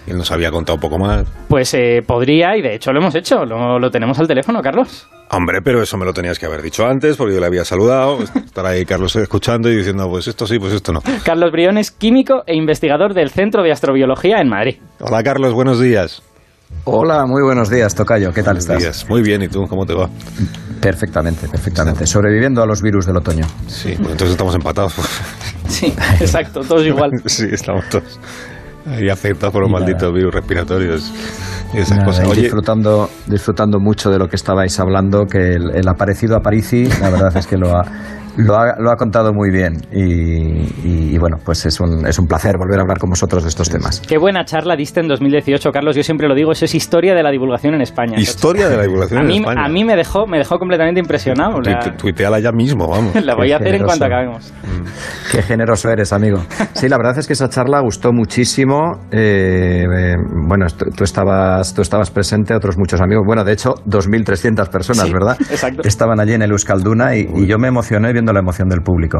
y 0.06 0.10
él 0.10 0.18
nos 0.18 0.30
había 0.30 0.50
contado 0.50 0.76
un 0.76 0.80
poco 0.82 0.98
más. 0.98 1.24
Pues 1.48 1.72
eh, 1.74 2.02
podría, 2.06 2.56
y 2.56 2.62
de 2.62 2.74
hecho 2.74 2.92
lo 2.92 3.00
hemos 3.00 3.14
hecho, 3.14 3.44
lo, 3.44 3.78
lo 3.78 3.90
tenemos 3.90 4.18
al 4.18 4.28
teléfono, 4.28 4.60
Carlos. 4.62 5.08
Hombre, 5.34 5.62
pero 5.62 5.82
eso 5.82 5.96
me 5.96 6.04
lo 6.04 6.12
tenías 6.12 6.38
que 6.38 6.44
haber 6.44 6.60
dicho 6.60 6.84
antes, 6.84 7.16
porque 7.16 7.32
yo 7.32 7.40
le 7.40 7.46
había 7.46 7.64
saludado, 7.64 8.22
estar 8.44 8.66
ahí 8.66 8.84
Carlos 8.84 9.16
escuchando 9.16 9.70
y 9.70 9.76
diciendo, 9.76 10.06
pues 10.10 10.28
esto 10.28 10.46
sí, 10.46 10.58
pues 10.58 10.74
esto 10.74 10.92
no. 10.92 11.00
Carlos 11.24 11.50
Briones, 11.50 11.90
químico 11.90 12.42
e 12.46 12.54
investigador 12.54 13.14
del 13.14 13.30
Centro 13.30 13.62
de 13.62 13.72
Astrobiología 13.72 14.40
en 14.42 14.50
Madrid. 14.50 14.76
Hola 15.00 15.22
Carlos, 15.22 15.54
buenos 15.54 15.80
días. 15.80 16.22
Hola, 16.84 17.24
muy 17.26 17.42
buenos 17.42 17.70
días, 17.70 17.94
Tocayo. 17.94 18.32
¿Qué 18.32 18.42
tal 18.42 18.56
Buenos 18.56 18.64
estás? 18.64 18.78
días. 18.82 19.08
Muy 19.08 19.22
bien, 19.22 19.42
¿y 19.42 19.48
tú? 19.48 19.62
¿Cómo 19.68 19.86
te 19.86 19.94
va? 19.94 20.10
Perfectamente, 20.80 21.48
perfectamente. 21.48 22.06
Sobreviviendo 22.06 22.62
a 22.62 22.66
los 22.66 22.82
virus 22.82 23.06
del 23.06 23.16
otoño. 23.16 23.46
Sí, 23.68 23.94
pues 23.96 24.10
entonces 24.12 24.30
estamos 24.32 24.54
empatados. 24.54 24.94
Sí, 25.68 25.94
exacto, 26.20 26.60
todos 26.60 26.84
igual. 26.84 27.10
sí, 27.26 27.46
estamos 27.50 27.88
todos 27.88 28.18
ahí 28.86 29.08
afectados 29.08 29.52
por 29.52 29.62
los 29.62 29.70
Y 29.70 29.72
malditos 29.72 30.12
virus 30.12 30.34
respiratorios 30.34 31.12
y 31.74 31.78
esas 31.78 31.98
Nada, 31.98 32.04
cosas. 32.06 32.26
y 32.26 32.30
Oye, 32.30 32.42
disfrutando, 32.42 33.08
disfrutando 33.26 33.78
mucho 33.80 34.10
de 34.10 34.18
lo 34.18 34.28
que 34.28 34.36
estabais 34.36 34.78
hablando, 34.80 35.24
que 35.26 35.54
el, 35.54 35.70
el 35.74 35.88
aparecido 35.88 36.36
Aparici, 36.36 36.84
la 37.00 37.10
verdad 37.10 37.36
es 37.36 37.46
que 37.46 37.56
lo 37.56 37.76
ha, 37.76 37.82
lo 38.36 38.56
ha, 38.56 38.74
lo 38.78 38.90
ha 38.90 38.96
contado 38.96 39.32
muy 39.32 39.50
bien. 39.50 39.74
Y, 39.92 40.02
y- 40.88 41.12
y 41.14 41.18
bueno, 41.18 41.36
pues 41.44 41.66
es 41.66 41.78
un, 41.80 42.06
es 42.06 42.18
un 42.18 42.26
placer 42.26 42.56
volver 42.58 42.78
a 42.78 42.82
hablar 42.82 42.98
con 42.98 43.10
vosotros 43.10 43.42
de 43.42 43.48
estos 43.50 43.68
temas. 43.68 44.00
Qué 44.00 44.16
buena 44.18 44.44
charla 44.44 44.74
diste 44.76 45.00
en 45.00 45.08
2018, 45.08 45.70
Carlos. 45.70 45.94
Yo 45.96 46.02
siempre 46.02 46.26
lo 46.28 46.34
digo, 46.34 46.52
eso 46.52 46.64
es 46.64 46.74
historia 46.74 47.14
de 47.14 47.22
la 47.22 47.30
divulgación 47.30 47.74
en 47.74 47.82
España. 47.82 48.18
historia 48.18 48.68
de 48.68 48.76
la 48.76 48.82
divulgación 48.84 49.18
a 49.18 49.22
en 49.22 49.28
mí, 49.28 49.36
España. 49.38 49.64
a 49.64 49.68
mí 49.68 49.84
me 49.84 49.96
dejó, 49.96 50.26
me 50.26 50.38
dejó 50.38 50.58
completamente 50.58 51.00
impresionado. 51.00 51.60
Tu- 51.60 51.70
La, 51.70 51.96
Tuiteala 51.96 52.40
ya 52.40 52.52
mismo, 52.52 52.88
vamos. 52.88 53.14
la 53.24 53.34
voy 53.34 53.52
a 53.52 53.58
Qué 53.58 53.64
hacer 53.64 53.74
en 53.76 53.84
cuanto 53.84 54.04
generoso. 54.06 54.48
acabemos. 54.48 54.52
Qué 55.30 55.42
generoso 55.42 55.90
eres, 55.90 56.12
amigo. 56.12 56.38
Sí, 56.74 56.88
la 56.88 56.96
verdad 56.96 57.18
es 57.18 57.26
que 57.26 57.32
esa 57.34 57.48
charla 57.48 57.80
gustó 57.80 58.12
muchísimo. 58.12 59.00
Eh, 59.10 59.84
eh, 59.84 60.14
bueno, 60.48 60.66
tú, 60.76 60.86
tú 60.96 61.04
estabas, 61.04 61.74
tú 61.74 61.82
estabas 61.82 62.10
presente, 62.10 62.54
otros 62.54 62.76
muchos 62.78 63.00
amigos. 63.00 63.24
Bueno, 63.26 63.44
de 63.44 63.52
hecho, 63.52 63.74
2.300 63.86 64.68
personas, 64.70 65.06
Sí, 65.06 65.12
¿verdad? 65.12 65.36
exacto. 65.50 65.82
Estaban 65.84 66.20
allí 66.20 66.32
en 66.34 66.42
el 66.42 66.50
Euskalduna 66.50 67.14
y, 67.16 67.28
y 67.34 67.46
yo 67.46 67.58
me 67.58 67.68
emocioné 67.68 68.12
viendo 68.22 68.32
la 68.32 68.38
emoción 68.40 68.68
del 68.68 68.80
público. 68.82 69.18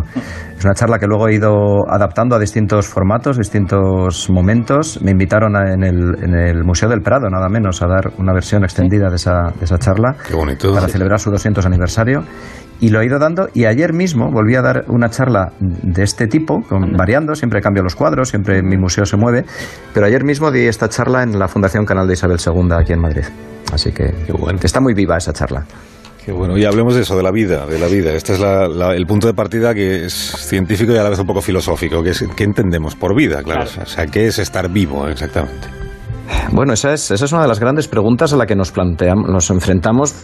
Es 0.56 0.64
una 0.64 0.74
charla 0.74 0.98
que 0.98 1.06
luego 1.06 1.28
he 1.28 1.34
ido 1.34 1.82
adaptando 1.90 2.36
a 2.36 2.38
distintos 2.38 2.86
formatos, 2.86 3.36
distintos 3.36 4.30
momentos. 4.30 5.00
Me 5.02 5.10
invitaron 5.10 5.56
a- 5.56 5.72
en, 5.72 5.82
el, 5.82 6.14
en 6.22 6.34
el 6.34 6.62
Museo 6.64 6.88
del 6.88 7.00
Prado, 7.02 7.28
nada 7.28 7.48
menos, 7.48 7.82
a 7.82 7.86
dar 7.88 8.12
una 8.18 8.32
versión 8.32 8.62
extendida 8.62 9.08
de 9.10 9.16
esa, 9.16 9.52
de 9.58 9.64
esa 9.64 9.78
charla 9.78 10.14
Qué 10.26 10.34
bonito. 10.34 10.72
para 10.72 10.86
celebrar 10.88 11.18
su 11.18 11.30
200 11.30 11.66
aniversario. 11.66 12.20
Y 12.80 12.88
lo 12.90 13.00
he 13.00 13.06
ido 13.06 13.18
dando 13.18 13.48
y 13.54 13.64
ayer 13.66 13.92
mismo 13.92 14.30
volví 14.32 14.56
a 14.56 14.62
dar 14.62 14.84
una 14.88 15.08
charla 15.08 15.52
de 15.60 16.02
este 16.02 16.26
tipo, 16.28 16.62
con- 16.68 16.92
variando, 16.96 17.34
siempre 17.34 17.60
cambio 17.60 17.82
los 17.82 17.94
cuadros, 17.96 18.28
siempre 18.28 18.62
mi 18.62 18.76
museo 18.76 19.04
se 19.04 19.16
mueve, 19.16 19.44
pero 19.94 20.06
ayer 20.06 20.24
mismo 20.24 20.50
di 20.50 20.66
esta 20.66 20.88
charla 20.88 21.22
en 21.22 21.38
la 21.38 21.46
Fundación 21.48 21.84
Canal 21.86 22.06
de 22.08 22.14
Isabel 22.14 22.38
II 22.44 22.70
aquí 22.76 22.92
en 22.92 23.00
Madrid. 23.00 23.24
Así 23.72 23.92
que 23.92 24.12
bueno. 24.38 24.58
está 24.62 24.80
muy 24.80 24.94
viva 24.94 25.16
esa 25.16 25.32
charla. 25.32 25.64
Qué 26.24 26.30
bueno. 26.32 26.56
Y 26.56 26.64
hablemos 26.64 26.94
de 26.94 27.02
eso, 27.02 27.16
de 27.16 27.22
la 27.22 27.32
vida, 27.32 27.66
de 27.66 27.78
la 27.78 27.86
vida. 27.88 28.12
Este 28.12 28.34
es 28.34 28.40
la- 28.40 28.68
la- 28.68 28.94
el 28.94 29.06
punto 29.06 29.26
de 29.26 29.34
partida 29.34 29.74
que 29.74 30.04
es 30.06 30.12
científico 30.12 30.92
y 30.92 30.96
a 30.96 31.02
la 31.02 31.10
vez 31.10 31.18
un 31.18 31.26
poco 31.26 31.40
filosófico, 31.42 32.02
que 32.02 32.10
es 32.10 32.24
¿qué 32.36 32.44
entendemos 32.44 32.94
por 32.94 33.14
vida? 33.16 33.42
Claro. 33.42 33.64
Claro. 33.66 33.82
O 33.82 33.86
sea, 33.86 34.06
¿qué 34.06 34.26
es 34.28 34.38
estar 34.38 34.68
vivo 34.68 35.08
exactamente? 35.08 35.66
Bueno, 36.52 36.72
esa 36.74 36.92
es, 36.92 37.10
esa 37.10 37.24
es 37.24 37.32
una 37.32 37.42
de 37.42 37.48
las 37.48 37.58
grandes 37.58 37.88
preguntas 37.88 38.32
a 38.32 38.36
la 38.36 38.46
que 38.46 38.54
nos 38.54 38.70
planteamos, 38.70 39.28
nos 39.28 39.50
enfrentamos. 39.50 40.14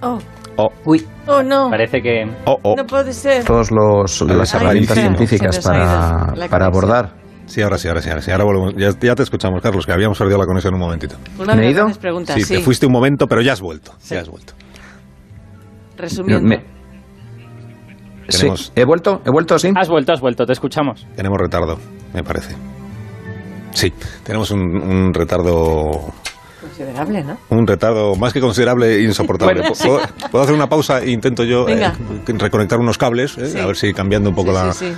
Oh, 0.00 0.18
Oh, 0.56 0.70
Uy, 0.84 1.06
oh 1.28 1.42
no. 1.42 1.70
parece 1.70 2.02
que... 2.02 2.24
oh, 2.44 2.58
oh. 2.62 2.74
No 2.76 2.84
puede 2.86 3.14
ser. 3.14 3.42
todas 3.42 3.70
los- 3.70 4.20
las 4.20 4.54
Ay, 4.54 4.60
herramientas 4.60 4.98
científicas 4.98 5.58
para, 5.60 6.34
para 6.50 6.66
abordar. 6.66 7.14
Sí, 7.46 7.60
ahora 7.60 7.76
sí, 7.78 7.88
ahora 7.88 8.00
sí, 8.00 8.08
ahora 8.08 8.22
sí. 8.22 8.30
Ahora 8.30 8.44
volvemos. 8.44 8.74
Ya, 8.76 8.90
ya 8.98 9.14
te 9.14 9.22
escuchamos, 9.22 9.60
Carlos, 9.62 9.84
que 9.84 9.92
habíamos 9.92 10.18
perdido 10.18 10.38
la 10.38 10.46
conexión 10.46 10.74
un 10.74 10.80
momentito. 10.80 11.16
Una 11.38 11.54
¿Me 11.54 11.66
he 11.66 11.70
ido? 11.70 11.86
preguntas, 12.00 12.36
Sí, 12.36 12.42
sí. 12.44 12.54
te 12.54 12.60
fuiste 12.60 12.86
un 12.86 12.92
momento, 12.92 13.26
pero 13.26 13.42
ya 13.42 13.52
has 13.52 13.60
vuelto. 13.60 13.92
Sí. 13.98 14.14
Ya 14.14 14.20
has 14.22 14.28
vuelto. 14.28 14.54
Resumiendo. 15.96 16.48
Me- 16.48 16.72
Sí, 18.28 18.38
Tenemos- 18.46 18.72
he 18.76 18.84
vuelto, 18.84 19.20
he 19.26 19.30
vuelto, 19.30 19.58
sí. 19.58 19.72
Has 19.74 19.88
vuelto, 19.88 20.12
has 20.12 20.20
vuelto, 20.20 20.46
te 20.46 20.52
escuchamos. 20.52 21.06
Tenemos 21.16 21.36
retardo, 21.38 21.76
me 22.14 22.22
parece. 22.22 22.54
Sí, 23.72 23.92
tenemos 24.22 24.50
un, 24.52 24.60
un 24.60 25.12
retardo 25.12 26.12
Considerable, 26.76 27.22
¿no? 27.24 27.36
un 27.50 27.66
retardo 27.66 28.14
más 28.16 28.32
que 28.32 28.40
considerable 28.40 28.96
e 28.96 29.02
insoportable. 29.02 29.60
Bueno, 29.60 29.74
¿Puedo, 29.78 30.00
puedo 30.30 30.42
hacer 30.44 30.54
una 30.54 30.66
pausa 30.68 31.00
e 31.02 31.10
intento 31.10 31.44
yo 31.44 31.68
eh, 31.68 31.90
reconectar 32.26 32.78
unos 32.78 32.96
cables? 32.98 33.36
eh, 33.38 33.46
Sí. 33.46 33.58
A 33.58 33.66
ver 33.66 33.76
si 33.76 33.92
cambiando 33.92 34.30
un 34.30 34.34
poco 34.34 34.50
Sí, 34.50 34.54
la... 34.56 34.72
sí, 34.72 34.92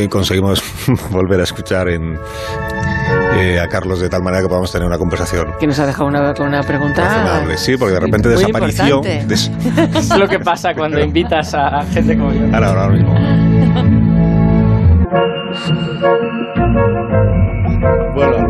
y 0.00 0.08
conseguimos 0.08 0.62
volver 1.10 1.40
a 1.40 1.44
escuchar 1.44 1.88
en, 1.88 2.18
eh, 3.38 3.58
a 3.58 3.66
Carlos 3.68 4.00
de 4.00 4.08
tal 4.08 4.22
manera 4.22 4.42
que 4.42 4.48
podamos 4.48 4.70
tener 4.70 4.86
una 4.86 4.98
conversación 4.98 5.46
Que 5.58 5.66
nos 5.66 5.78
ha 5.78 5.86
dejado 5.86 6.06
una, 6.06 6.32
una 6.40 6.62
pregunta. 6.62 7.02
razonable. 7.04 7.56
Sí, 7.56 7.76
porque 7.76 7.94
de 7.94 8.00
repente 8.00 8.28
importante. 8.42 9.24
des- 9.26 9.50
Es 9.94 10.16
lo 10.18 10.26
que 10.28 10.38
pasa 10.38 10.72
cuando 10.74 11.00
invitas 11.00 11.54
a 11.54 11.82
gente 11.92 12.16
como 12.16 12.32
yo. 12.32 12.44
Ahora, 12.52 12.68
ahora 12.68 12.88
mismo. 12.90 13.14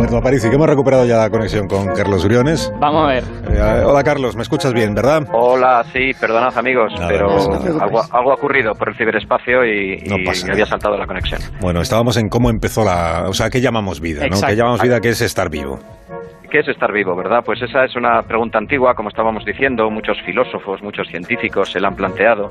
Alberto 0.04 0.18
Aparici, 0.18 0.50
que 0.50 0.56
hemos 0.56 0.68
recuperado 0.68 1.06
ya 1.06 1.16
la 1.16 1.30
conexión 1.30 1.66
con 1.66 1.87
Carlos 1.94 2.26
Briones. 2.26 2.70
Vamos 2.78 3.04
a 3.04 3.06
ver. 3.06 3.25
Eh, 3.49 3.82
hola 3.87 4.02
Carlos, 4.02 4.37
¿me 4.37 4.42
escuchas 4.42 4.75
bien, 4.75 4.94
verdad? 4.94 5.23
Hola, 5.32 5.82
sí, 5.94 6.11
perdonad 6.20 6.56
amigos, 6.58 6.92
Nada, 6.92 7.08
pero 7.08 7.28
no 7.28 7.82
algo, 7.82 8.02
algo 8.11 8.30
ha 8.32 8.34
ocurrido 8.34 8.75
por 8.75 8.90
el 8.90 8.96
ciberespacio 8.99 9.64
y, 9.64 9.96
No 10.06 10.16
y 10.18 10.44
me 10.44 10.52
había 10.52 10.66
saltado 10.66 10.99
la 10.99 11.06
conexión. 11.06 11.40
Bueno, 11.58 11.80
estábamos 11.80 12.18
en 12.18 12.28
cómo 12.28 12.50
empezó 12.50 12.84
la... 12.84 13.25
O 13.28 13.32
sea, 13.32 13.49
¿qué 13.49 13.62
llamamos 13.62 14.00
vida? 14.00 14.26
¿no? 14.28 14.38
¿Qué 14.46 14.56
llamamos 14.56 14.82
vida? 14.82 15.00
¿Qué 15.00 15.08
es 15.08 15.23
estar 15.23 15.49
vivo? 15.49 15.78
¿Qué 16.54 16.61
es 16.61 16.68
estar 16.68 16.92
vivo, 16.92 17.16
verdad? 17.16 17.42
Pues 17.44 17.61
esa 17.62 17.84
es 17.84 17.96
una 17.96 18.23
pregunta 18.23 18.58
antigua, 18.58 18.94
como 18.94 19.08
estábamos 19.08 19.44
diciendo, 19.44 19.90
muchos 19.90 20.23
filósofos, 20.23 20.80
muchos 20.84 21.08
científicos 21.08 21.73
se 21.73 21.80
la 21.80 21.88
han 21.88 21.96
planteado. 21.96 22.49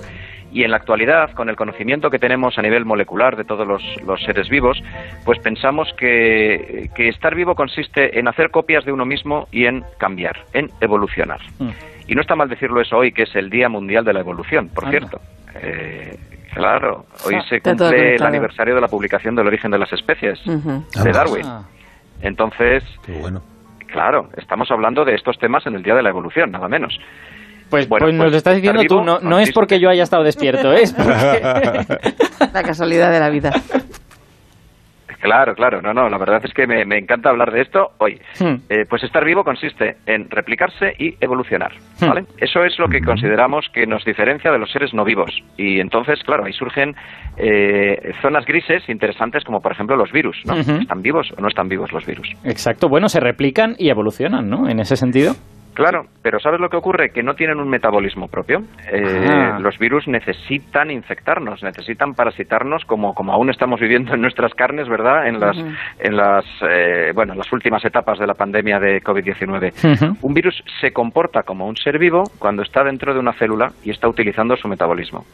Y 0.52 0.66
en 0.66 0.72
la 0.72 0.76
actualidad, 0.76 1.32
con 1.32 1.48
el 1.48 1.56
conocimiento 1.56 2.10
que 2.10 2.20
tenemos 2.20 2.58
a 2.60 2.62
nivel 2.62 2.84
molecular 2.84 3.38
de 3.38 3.46
todos 3.46 3.66
los, 3.66 3.82
los 4.06 4.22
seres 4.22 4.50
vivos, 4.50 4.78
pues 5.24 5.40
pensamos 5.40 5.88
que, 5.98 6.90
que 6.94 7.08
estar 7.08 7.34
vivo 7.34 7.56
consiste 7.56 8.20
en 8.20 8.28
hacer 8.28 8.52
copias 8.52 8.84
de 8.84 8.92
uno 8.92 9.06
mismo 9.06 9.48
y 9.54 9.68
en 9.68 9.86
cambiar, 9.98 10.36
en 10.52 10.70
evolucionar. 10.82 11.40
Mm. 11.60 11.70
Y 12.10 12.16
no 12.16 12.20
está 12.24 12.36
mal 12.36 12.50
decirlo 12.50 12.82
eso 12.82 12.98
hoy, 12.98 13.14
que 13.14 13.24
es 13.24 13.34
el 13.38 13.50
Día 13.50 13.70
Mundial 13.70 14.04
de 14.04 14.12
la 14.12 14.20
Evolución, 14.20 14.68
por 14.68 14.84
Anda. 14.84 14.98
cierto. 15.00 15.22
Eh, 15.62 16.18
claro, 16.54 17.06
hoy 17.26 17.36
Ah, 17.36 17.46
se 17.48 17.62
cumple 17.62 18.16
el 18.16 18.24
aniversario 18.24 18.76
de 18.76 18.82
la 18.82 18.90
publicación 18.90 19.34
del 19.34 19.48
origen 19.48 19.72
de 19.72 19.78
las 19.78 19.94
especies 19.94 20.42
de. 20.44 21.12
Darwin. 21.14 21.46
Ah. 21.46 21.64
Entonces, 22.22 22.84
Qué 23.06 23.14
bueno. 23.14 23.42
Claro, 23.94 24.28
estamos 24.36 24.70
hablando 24.72 25.06
de 25.06 25.14
estos 25.14 25.38
temas 25.38 25.66
en 25.68 25.76
el 25.76 25.84
Día 25.84 25.94
de 25.94 26.02
la 26.02 26.10
Evolución, 26.10 26.52
nada 26.52 26.68
menos. 26.68 27.00
Pues, 27.70 27.88
Bueno, 27.88 28.06
pues 28.06 28.16
nos 28.16 28.24
pues, 28.26 28.32
lo 28.32 28.38
estás 28.38 28.56
diciendo 28.56 28.84
tú, 28.88 29.04
no, 29.04 29.20
no 29.20 29.40
es 29.40 29.52
porque 29.54 29.80
yo 29.80 29.90
haya 29.90 30.04
estado 30.04 30.24
despierto, 30.24 30.74
¿eh? 30.74 30.82
es 30.84 30.94
porque... 30.94 31.14
La 32.54 32.62
casualidad 32.62 33.12
de 33.12 33.20
la 33.20 33.30
vida. 33.30 33.52
Claro, 35.24 35.56
claro, 35.56 35.82
no, 35.82 35.94
no, 35.94 36.10
la 36.10 36.18
verdad 36.18 36.42
es 36.44 36.54
que 36.54 36.68
me, 36.68 36.84
me 36.84 36.98
encanta 36.98 37.30
hablar 37.30 37.50
de 37.54 37.62
esto 37.62 37.92
hoy. 37.98 38.20
Hmm. 38.40 38.56
Eh, 38.70 38.86
pues 38.90 39.04
estar 39.04 39.24
vivo 39.24 39.46
consiste 39.46 39.96
en 40.06 40.30
replicarse 40.30 40.94
y 41.00 41.16
evolucionar, 41.22 41.72
Hmm. 42.02 42.08
¿vale? 42.10 42.24
Eso 42.38 42.66
es 42.66 42.78
lo 42.78 42.90
que 42.90 43.00
consideramos 43.00 43.68
que 43.74 43.88
nos 43.88 44.04
diferencia 44.04 44.52
de 44.52 44.60
los 44.60 44.70
seres 44.70 44.94
no 44.94 45.06
vivos. 45.06 45.32
Y 45.58 45.80
entonces, 45.80 46.22
claro, 46.26 46.44
ahí 46.44 46.52
surgen 46.52 46.94
eh, 47.38 48.12
zonas 48.22 48.46
grises 48.46 48.88
interesantes 48.90 49.46
como 49.46 49.62
por 49.62 49.72
ejemplo 49.72 49.96
los 49.96 50.12
virus, 50.12 50.38
¿no? 50.46 50.56
¿Están 50.56 51.02
vivos 51.02 51.32
o 51.38 51.42
no 51.42 51.48
están 51.48 51.70
vivos 51.70 51.94
los 51.94 52.06
virus? 52.06 52.28
Exacto, 52.44 52.90
bueno, 52.90 53.08
se 53.08 53.22
replican 53.22 53.76
y 53.78 53.90
evolucionan, 53.90 54.50
¿no? 54.50 54.68
En 54.68 54.80
ese 54.82 54.98
sentido. 54.98 55.34
Claro, 55.74 56.06
pero 56.22 56.40
¿sabes 56.40 56.60
lo 56.60 56.70
que 56.70 56.78
ocurre? 56.78 57.10
Que 57.12 57.24
no 57.24 57.34
tienen 57.36 57.60
un 57.60 57.70
metabolismo 57.70 58.28
propio. 58.28 58.64
Eh, 58.92 59.30
Ah. 59.34 59.58
Los 59.60 59.78
virus 59.80 60.08
necesitan 60.08 60.92
infectarnos, 60.92 61.64
necesitan 61.64 62.14
parasitarnos 62.14 62.86
como, 62.86 63.14
como 63.14 63.34
aún 63.34 63.50
estamos 63.50 63.80
viviendo 63.80 64.14
en 64.14 64.22
nuestras 64.22 64.54
carnes, 64.54 64.88
¿verdad? 64.88 65.28
En 65.28 65.40
las, 65.40 65.58
en 66.00 66.16
las, 66.18 66.46
eh, 66.70 67.12
bueno, 67.14 67.34
en 67.34 67.40
las 67.40 67.52
últimas 67.52 67.84
etapas 67.86 68.20
de 68.20 68.28
la 68.28 68.34
pandemia 68.34 68.80
de 68.80 69.02
COVID-19. 69.02 69.74
Ujú. 69.94 70.18
Un 70.22 70.34
virus 70.34 70.64
se 70.82 70.92
comporta 70.92 71.44
como 71.44 71.68
un 71.68 71.76
ser 71.78 71.98
vivo 71.98 72.24
cuando 72.40 72.62
está 72.64 72.84
dentro 72.84 73.14
de 73.14 73.20
una 73.20 73.34
célula 73.34 73.72
y 73.84 73.92
está 73.92 74.08
utilizando 74.08 74.56
su 74.58 74.68
metabolismo. 74.68 75.26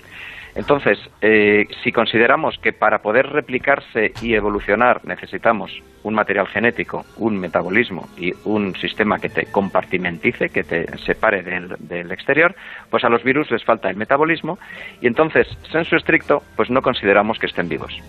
Entonces, 0.55 0.97
eh, 1.21 1.65
si 1.83 1.91
consideramos 1.91 2.57
que 2.61 2.73
para 2.73 2.99
poder 2.99 3.27
replicarse 3.27 4.11
y 4.21 4.33
evolucionar 4.33 5.01
necesitamos 5.05 5.71
un 6.03 6.13
material 6.13 6.47
genético, 6.47 7.05
un 7.17 7.39
metabolismo 7.39 8.07
y 8.17 8.31
un 8.45 8.75
sistema 8.75 9.19
que 9.19 9.29
te 9.29 9.45
compartimentice, 9.45 10.49
que 10.49 10.63
te 10.63 10.85
separe 10.99 11.43
del, 11.43 11.75
del 11.79 12.11
exterior, 12.11 12.55
pues 12.89 13.03
a 13.03 13.09
los 13.09 13.23
virus 13.23 13.51
les 13.51 13.63
falta 13.63 13.89
el 13.89 13.97
metabolismo 13.97 14.57
y 15.01 15.07
entonces, 15.07 15.47
sensu 15.71 15.95
estricto, 15.95 16.41
pues 16.55 16.69
no 16.69 16.81
consideramos 16.81 17.37
que 17.37 17.47
estén 17.47 17.67
vivos. 17.67 17.99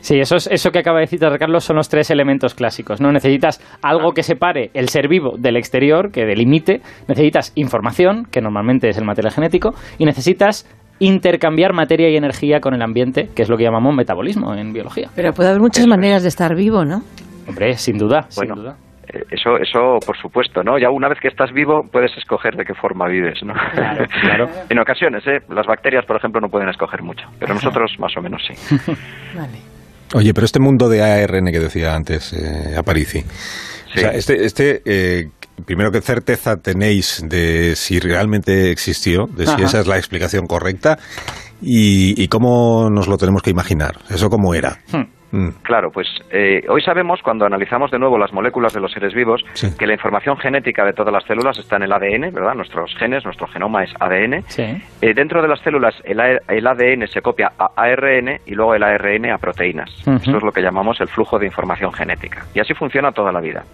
Sí, 0.00 0.20
eso, 0.20 0.36
es, 0.36 0.46
eso 0.46 0.70
que 0.70 0.78
acaba 0.78 1.00
de 1.00 1.06
citar 1.06 1.36
Carlos 1.38 1.64
son 1.64 1.76
los 1.76 1.88
tres 1.88 2.10
elementos 2.10 2.54
clásicos, 2.54 3.00
¿no? 3.00 3.10
Necesitas 3.10 3.60
algo 3.82 4.12
que 4.12 4.22
separe 4.22 4.70
el 4.74 4.88
ser 4.88 5.08
vivo 5.08 5.36
del 5.36 5.56
exterior, 5.56 6.12
que 6.12 6.24
delimite, 6.24 6.80
necesitas 7.08 7.52
información, 7.56 8.24
que 8.30 8.40
normalmente 8.40 8.88
es 8.88 8.96
el 8.96 9.04
material 9.04 9.34
genético, 9.34 9.74
y 9.98 10.04
necesitas 10.04 10.66
intercambiar 11.00 11.72
materia 11.72 12.10
y 12.10 12.16
energía 12.16 12.60
con 12.60 12.74
el 12.74 12.82
ambiente, 12.82 13.28
que 13.34 13.42
es 13.42 13.48
lo 13.48 13.56
que 13.56 13.64
llamamos 13.64 13.94
metabolismo 13.94 14.54
en 14.54 14.72
biología. 14.72 15.08
Pero 15.14 15.32
puede 15.32 15.50
haber 15.50 15.60
muchas 15.60 15.86
maneras 15.86 16.22
de 16.22 16.28
estar 16.28 16.54
vivo, 16.54 16.84
¿no? 16.84 17.02
Hombre, 17.48 17.74
sin 17.74 17.96
duda, 17.98 18.26
Bueno, 18.36 18.54
sin 18.54 18.64
duda. 18.64 18.76
Eh, 19.08 19.22
Eso, 19.30 19.56
eso, 19.56 19.98
por 20.04 20.16
supuesto, 20.18 20.62
¿no? 20.62 20.78
Ya 20.78 20.90
una 20.90 21.08
vez 21.08 21.18
que 21.20 21.28
estás 21.28 21.50
vivo, 21.52 21.82
puedes 21.90 22.14
escoger 22.18 22.56
de 22.56 22.64
qué 22.64 22.74
forma 22.74 23.08
vives, 23.08 23.38
¿no? 23.42 23.54
Claro, 23.72 24.04
claro. 24.20 24.46
en 24.68 24.78
ocasiones, 24.78 25.26
¿eh? 25.26 25.38
Las 25.48 25.66
bacterias, 25.66 26.04
por 26.04 26.16
ejemplo, 26.16 26.40
no 26.40 26.48
pueden 26.48 26.68
escoger 26.68 27.02
mucho, 27.02 27.24
pero 27.38 27.54
nosotros 27.54 27.92
más 27.98 28.12
o 28.18 28.20
menos 28.20 28.42
sí. 28.46 28.76
Vale. 29.34 29.58
Oye, 30.14 30.32
pero 30.34 30.44
este 30.44 30.60
mundo 30.60 30.88
de 30.88 31.02
ARN 31.02 31.46
que 31.52 31.58
decía 31.58 31.94
antes 31.94 32.32
eh, 32.32 32.76
Aparici, 32.78 33.18
o 33.20 33.98
sea, 33.98 34.10
este, 34.10 34.44
este 34.44 34.82
eh, 34.84 35.28
primero 35.64 35.90
qué 35.90 36.00
certeza 36.00 36.56
tenéis 36.56 37.22
de 37.28 37.74
si 37.76 37.98
realmente 38.00 38.70
existió, 38.70 39.26
de 39.26 39.46
si 39.46 39.52
Ajá. 39.52 39.64
esa 39.64 39.80
es 39.80 39.86
la 39.86 39.96
explicación 39.98 40.46
correcta 40.46 40.98
y, 41.60 42.20
y 42.22 42.28
cómo 42.28 42.88
nos 42.90 43.08
lo 43.08 43.16
tenemos 43.18 43.42
que 43.42 43.50
imaginar, 43.50 43.96
eso 44.10 44.30
cómo 44.30 44.54
era. 44.54 44.78
Hmm. 44.92 45.02
Mm. 45.30 45.48
Claro, 45.62 45.90
pues 45.92 46.06
eh, 46.30 46.62
hoy 46.70 46.80
sabemos, 46.80 47.20
cuando 47.22 47.44
analizamos 47.44 47.90
de 47.90 47.98
nuevo 47.98 48.16
las 48.16 48.32
moléculas 48.32 48.72
de 48.72 48.80
los 48.80 48.90
seres 48.90 49.12
vivos, 49.12 49.44
Sí. 49.52 49.68
que 49.78 49.86
la 49.86 49.92
información 49.92 50.38
genética 50.38 50.86
de 50.86 50.94
todas 50.94 51.12
las 51.12 51.22
células 51.24 51.58
está 51.58 51.76
en 51.76 51.82
el 51.82 51.92
ADN, 51.92 52.32
¿verdad? 52.32 52.54
Nuestros 52.54 52.94
genes, 52.98 53.26
nuestro 53.26 53.46
genoma 53.46 53.84
es 53.84 53.90
ADN. 54.00 54.42
Sí. 54.48 54.62
Eh, 55.02 55.12
dentro 55.12 55.42
de 55.42 55.48
las 55.48 55.60
células, 55.60 55.94
el, 56.04 56.18
A- 56.20 56.40
el 56.48 56.66
ADN 56.66 57.06
se 57.08 57.20
copia 57.20 57.52
a 57.58 57.72
ARN 57.76 58.40
y 58.46 58.54
luego 58.54 58.74
el 58.74 58.82
ARN 58.82 59.30
a 59.30 59.36
proteínas. 59.36 59.90
Eso 60.00 60.36
es 60.38 60.42
lo 60.42 60.50
que 60.50 60.62
llamamos 60.62 60.98
el 61.02 61.08
flujo 61.08 61.38
de 61.38 61.44
información 61.44 61.92
genética. 61.92 62.46
Y 62.54 62.60
así 62.60 62.72
funciona 62.72 63.12
toda 63.12 63.30
la 63.30 63.42
vida. 63.42 63.64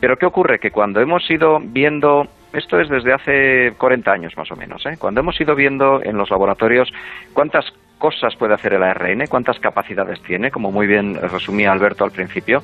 Pero 0.00 0.16
¿qué 0.16 0.26
ocurre? 0.26 0.58
Que 0.58 0.70
cuando 0.70 1.00
hemos 1.00 1.28
ido 1.30 1.58
viendo, 1.60 2.26
esto 2.52 2.80
es 2.80 2.88
desde 2.88 3.12
hace 3.12 3.72
40 3.78 4.10
años 4.12 4.36
más 4.36 4.50
o 4.50 4.56
menos, 4.56 4.84
¿eh? 4.86 4.96
cuando 4.98 5.20
hemos 5.20 5.40
ido 5.40 5.54
viendo 5.54 6.02
en 6.02 6.16
los 6.16 6.30
laboratorios 6.30 6.92
cuántas 7.32 7.64
cosas 7.98 8.36
puede 8.36 8.54
hacer 8.54 8.74
el 8.74 8.82
ARN, 8.82 9.26
cuántas 9.28 9.58
capacidades 9.58 10.22
tiene, 10.22 10.50
como 10.50 10.70
muy 10.70 10.86
bien 10.86 11.16
resumía 11.16 11.72
Alberto 11.72 12.04
al 12.04 12.12
principio, 12.12 12.62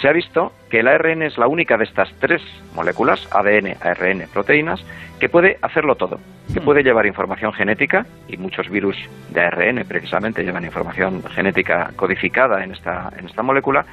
se 0.00 0.08
ha 0.08 0.12
visto 0.12 0.52
que 0.70 0.80
el 0.80 0.88
ARN 0.88 1.22
es 1.22 1.36
la 1.36 1.46
única 1.46 1.76
de 1.76 1.84
estas 1.84 2.10
tres 2.18 2.42
moléculas, 2.74 3.28
ADN, 3.30 3.76
ARN, 3.82 4.26
proteínas, 4.32 4.82
que 5.20 5.28
puede 5.28 5.58
hacerlo 5.60 5.94
todo, 5.94 6.18
que 6.52 6.60
puede 6.60 6.82
llevar 6.82 7.06
información 7.06 7.52
genética, 7.52 8.06
y 8.28 8.36
muchos 8.36 8.68
virus 8.68 8.96
de 9.30 9.40
ARN 9.40 9.84
precisamente 9.86 10.42
llevan 10.42 10.64
información 10.64 11.22
genética 11.34 11.90
codificada 11.96 12.62
en 12.62 12.72
esta, 12.72 13.10
en 13.18 13.26
esta 13.26 13.42
molécula, 13.42 13.84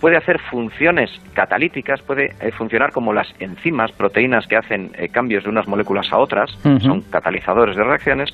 puede 0.00 0.16
hacer 0.16 0.40
funciones 0.40 1.10
catalíticas, 1.32 2.02
puede 2.02 2.34
eh, 2.40 2.50
funcionar 2.52 2.92
como 2.92 3.12
las 3.12 3.28
enzimas, 3.38 3.92
proteínas 3.92 4.46
que 4.46 4.56
hacen 4.56 4.90
eh, 4.98 5.08
cambios 5.08 5.44
de 5.44 5.50
unas 5.50 5.68
moléculas 5.68 6.12
a 6.12 6.18
otras, 6.18 6.50
son 6.80 7.02
catalizadores 7.02 7.76
de 7.76 7.84
reacciones, 7.84 8.32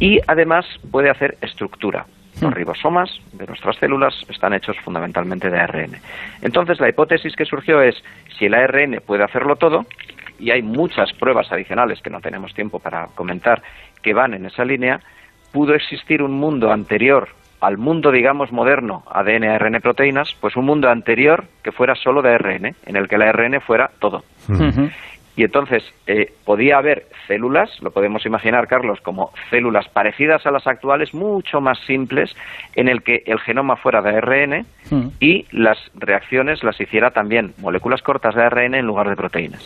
y 0.00 0.20
además 0.26 0.66
puede 0.90 1.10
hacer 1.10 1.38
estructura. 1.40 2.06
Los 2.40 2.54
ribosomas 2.54 3.10
de 3.32 3.46
nuestras 3.46 3.76
células 3.76 4.14
están 4.28 4.54
hechos 4.54 4.76
fundamentalmente 4.84 5.50
de 5.50 5.58
ARN. 5.58 5.96
Entonces, 6.40 6.78
la 6.78 6.88
hipótesis 6.88 7.34
que 7.34 7.44
surgió 7.44 7.82
es, 7.82 7.96
si 8.38 8.46
el 8.46 8.54
ARN 8.54 9.02
puede 9.04 9.24
hacerlo 9.24 9.56
todo, 9.56 9.86
y 10.38 10.50
hay 10.50 10.62
muchas 10.62 11.12
pruebas 11.12 11.50
adicionales 11.52 12.00
que 12.00 12.10
no 12.10 12.20
tenemos 12.20 12.54
tiempo 12.54 12.78
para 12.78 13.06
comentar 13.14 13.62
que 14.02 14.14
van 14.14 14.34
en 14.34 14.46
esa 14.46 14.64
línea, 14.64 15.00
pudo 15.52 15.74
existir 15.74 16.22
un 16.22 16.32
mundo 16.32 16.70
anterior 16.72 17.28
al 17.60 17.76
mundo, 17.76 18.12
digamos, 18.12 18.52
moderno, 18.52 19.02
ADN, 19.10 19.44
ARN, 19.44 19.80
proteínas, 19.80 20.36
pues 20.40 20.56
un 20.56 20.64
mundo 20.64 20.88
anterior 20.88 21.44
que 21.64 21.72
fuera 21.72 21.96
solo 21.96 22.22
de 22.22 22.32
ARN, 22.32 22.76
en 22.86 22.96
el 22.96 23.08
que 23.08 23.16
el 23.16 23.22
ARN 23.22 23.60
fuera 23.60 23.90
todo. 23.98 24.22
Ujú. 24.48 24.88
Y 25.34 25.44
entonces 25.44 25.84
eh, 26.08 26.32
podía 26.44 26.78
haber 26.78 27.06
células, 27.28 27.70
lo 27.80 27.92
podemos 27.92 28.26
imaginar, 28.26 28.66
Carlos, 28.66 29.00
como 29.00 29.30
células 29.50 29.88
parecidas 29.88 30.44
a 30.46 30.50
las 30.50 30.66
actuales, 30.66 31.14
mucho 31.14 31.60
más 31.60 31.78
simples, 31.86 32.34
en 32.74 32.88
el 32.88 33.02
que 33.02 33.22
el 33.24 33.38
genoma 33.40 33.76
fuera 33.76 34.02
de 34.02 34.16
ARN 34.16 34.66
Mm. 34.90 35.08
y 35.20 35.46
las 35.50 35.78
reacciones 35.94 36.64
las 36.64 36.80
hiciera 36.80 37.10
también 37.10 37.52
moléculas 37.58 38.02
cortas 38.02 38.34
de 38.34 38.42
ARN 38.42 38.74
en 38.74 38.86
lugar 38.86 39.08
de 39.08 39.16
proteínas. 39.16 39.62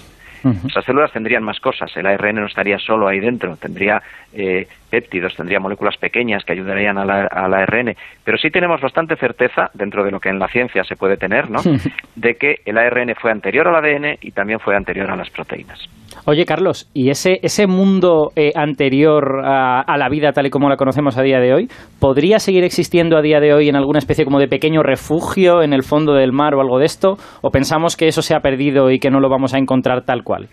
Esas 0.67 0.85
células 0.85 1.13
tendrían 1.13 1.43
más 1.43 1.61
cosas, 1.61 1.97
el 1.97 2.07
ARN 2.07 2.37
no 2.37 2.47
estaría 2.47 2.79
solo 2.79 3.09
ahí 3.09 3.21
dentro, 3.21 3.57
tendría 3.57 4.03
eh, 4.33 4.67
péptidos, 4.93 5.35
tendría 5.35 5.59
moléculas 5.59 5.97
pequeñas 5.97 6.45
que 6.45 6.53
ayudarían 6.53 6.99
a 6.99 7.07
la, 7.07 7.27
al 7.27 7.55
ARN, 7.55 7.95
pero 8.25 8.37
sí 8.37 8.51
tenemos 8.51 8.79
bastante 8.83 9.17
certeza, 9.17 9.71
dentro 9.73 10.05
de 10.05 10.11
lo 10.11 10.21
que 10.21 10.29
en 10.29 10.39
la 10.39 10.49
ciencia 10.49 10.85
se 10.85 10.97
puede 10.97 11.17
tener, 11.17 11.51
¿no? 11.51 11.61
de 12.15 12.35
que 12.35 12.57
el 12.67 12.77
ARN 12.77 13.15
fue 13.19 13.31
anterior 13.31 13.67
al 13.67 13.77
ADN 13.77 14.19
y 14.21 14.33
también 14.33 14.61
fue 14.61 14.77
anterior 14.77 15.11
a 15.11 15.17
las 15.17 15.31
proteínas. 15.31 15.81
Oye, 16.27 16.45
Carlos, 16.45 16.91
¿y 16.93 17.09
ese, 17.09 17.39
ese 17.43 17.67
mundo 17.67 18.33
eh, 18.37 18.53
anterior 18.55 19.41
a, 19.43 19.81
a, 19.81 19.97
la 19.97 20.11
vida 20.11 20.33
tal 20.33 20.47
y 20.47 20.51
como 20.51 20.69
la 20.69 20.77
conocemos 20.77 21.17
a 21.17 21.23
día 21.23 21.41
de 21.41 21.55
hoy, 21.55 21.69
podría 21.99 22.39
seguir 22.39 22.63
existiendo 22.63 23.17
a 23.17 23.23
día 23.23 23.41
de 23.41 23.55
hoy 23.55 23.71
en 23.71 23.77
alguna 23.77 23.99
especie 23.99 24.27
como 24.27 24.41
de 24.41 24.47
pequeño 24.47 24.83
refugio 24.83 25.63
en 25.63 25.73
el 25.73 25.85
fondo 25.85 26.13
del 26.13 26.33
mar 26.33 26.55
o 26.55 26.61
algo 26.61 26.79
de 26.79 26.85
esto? 26.85 27.17
¿O 27.41 27.51
pensamos 27.51 27.97
que 27.97 28.09
eso 28.09 28.21
se 28.21 28.35
ha 28.35 28.41
perdido 28.41 28.91
y 28.91 28.99
que 28.99 29.11
no 29.11 29.21
lo 29.21 29.31
vamos 29.31 29.55
a 29.55 29.59
encontrar 29.59 30.03
tal 30.03 30.23
cual? 30.23 30.49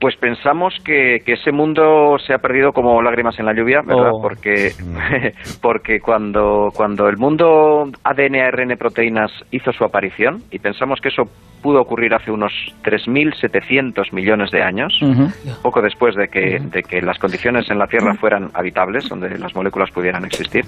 Pues 0.00 0.16
pensamos 0.16 0.74
que, 0.84 1.22
que, 1.26 1.32
ese 1.32 1.50
mundo 1.50 2.18
se 2.24 2.32
ha 2.32 2.38
perdido 2.38 2.72
como 2.72 3.02
lágrimas 3.02 3.38
en 3.38 3.46
la 3.46 3.52
lluvia, 3.52 3.80
¿verdad? 3.84 4.12
Oh. 4.12 4.22
Porque, 4.22 4.70
porque 5.62 6.00
cuando, 6.00 6.68
cuando 6.74 7.08
el 7.08 7.16
mundo 7.16 7.90
ADN, 8.04 8.36
ARN, 8.36 8.76
proteínas 8.78 9.32
hizo 9.50 9.72
su 9.72 9.84
aparición, 9.84 10.42
y 10.52 10.60
pensamos 10.60 11.00
que 11.00 11.08
eso 11.08 11.24
pudo 11.62 11.80
ocurrir 11.80 12.14
hace 12.14 12.30
unos 12.30 12.52
3.700 12.82 14.12
millones 14.12 14.50
de 14.50 14.62
años, 14.62 14.98
uh 15.02 15.06
-huh. 15.06 15.62
poco 15.62 15.82
después 15.82 16.14
de 16.14 16.28
que, 16.28 16.58
de 16.58 16.82
que, 16.82 17.02
las 17.02 17.18
condiciones 17.18 17.70
en 17.70 17.78
la 17.78 17.86
Tierra 17.86 18.14
fueran 18.14 18.50
habitables, 18.54 19.08
donde 19.08 19.38
las 19.38 19.54
moléculas 19.54 19.90
pudieran 19.90 20.24
existir, 20.24 20.64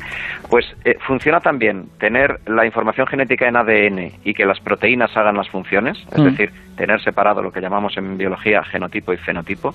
pues 0.49 0.65
eh, 0.85 0.97
funciona 1.01 1.41
también 1.41 1.87
tener 1.99 2.41
la 2.47 2.65
información 2.65 3.07
genética 3.07 3.49
en 3.49 3.57
ADN 3.57 4.13
y 4.25 4.35
que 4.35 4.45
las 4.45 4.61
proteínas 4.61 5.17
hagan 5.17 5.37
las 5.37 5.49
funciones, 5.49 5.99
es 5.99 6.19
uh 6.19 6.23
-huh. 6.23 6.31
decir, 6.31 6.51
tener 6.77 7.01
separado 7.03 7.43
lo 7.43 7.53
que 7.53 7.61
llamamos 7.61 7.97
en 7.97 8.17
biología 8.17 8.63
genotipo 8.65 9.13
y 9.13 9.17
fenotipo, 9.19 9.75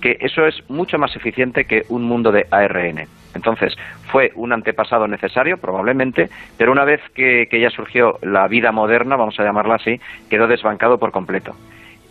que 0.00 0.16
eso 0.20 0.46
es 0.46 0.62
mucho 0.68 0.98
más 0.98 1.14
eficiente 1.16 1.64
que 1.64 1.82
un 1.88 2.04
mundo 2.04 2.30
de 2.30 2.46
ARN. 2.50 3.08
Entonces, 3.34 3.74
fue 4.10 4.30
un 4.34 4.52
antepasado 4.52 5.06
necesario, 5.08 5.56
probablemente, 5.58 6.28
pero 6.56 6.72
una 6.72 6.84
vez 6.84 7.00
que, 7.14 7.46
que, 7.50 7.60
ya 7.60 7.70
surgió 7.70 8.18
la 8.22 8.46
vida 8.48 8.72
moderna, 8.72 9.16
vamos 9.16 9.38
a 9.38 9.44
llamarla 9.44 9.76
así, 9.76 10.00
quedó 10.30 10.46
desbancado 10.46 10.98
por 10.98 11.10
completo. 11.10 11.54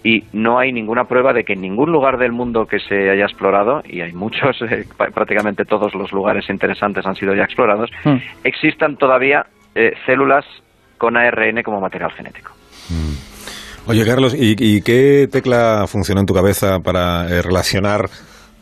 Y 0.04 0.26
no 0.34 0.60
hay 0.60 0.74
ninguna 0.74 1.06
prueba 1.06 1.32
de 1.32 1.46
que 1.46 1.54
en 1.54 1.62
ningún 1.62 1.92
lugar 1.92 2.18
del 2.18 2.34
mundo 2.34 2.66
que 2.66 2.80
se 2.80 3.10
haya 3.10 3.24
explorado, 3.24 3.82
y 3.86 4.02
hay 4.02 4.12
muchos, 4.12 4.62
eh, 4.70 4.86
prácticamente 5.14 5.64
todos 5.64 5.96
los 5.96 6.12
lugares 6.12 6.50
interesantes 6.50 7.06
han 7.06 7.16
sido 7.16 7.34
ya 7.34 7.44
explorados, 7.44 7.90
mm. 8.04 8.18
existan 8.44 8.98
todavía 8.98 9.46
eh, 9.76 9.94
células 10.06 10.46
con 10.98 11.16
ARN 11.16 11.64
como 11.64 11.80
material 11.80 12.12
genético. 12.12 12.52
Mm. 12.90 13.90
Oye, 13.90 14.06
Carlos, 14.06 14.34
¿y, 14.34 14.56
¿y, 14.58 14.82
qué 14.82 15.28
tecla 15.30 15.86
funcionó 15.88 16.22
en 16.22 16.26
tu 16.26 16.34
cabeza 16.34 16.80
para 16.80 17.28
eh, 17.28 17.42
relacionar 17.42 18.10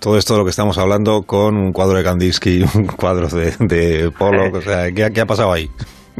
todo 0.01 0.17
esto 0.17 0.33
de 0.33 0.39
lo 0.39 0.45
que 0.45 0.49
estamos 0.49 0.77
hablando 0.79 1.21
con 1.21 1.55
un 1.55 1.71
cuadro 1.71 1.97
de 1.97 2.03
Kandinsky, 2.03 2.63
un 2.75 2.87
cuadro 2.87 3.27
de, 3.27 3.51
de 3.59 4.11
Pollock? 4.11 4.55
O 4.55 4.61
sea, 4.61 4.91
¿qué, 4.91 5.11
¿qué, 5.13 5.21
ha 5.21 5.25
pasado 5.25 5.53
ahí? 5.53 5.69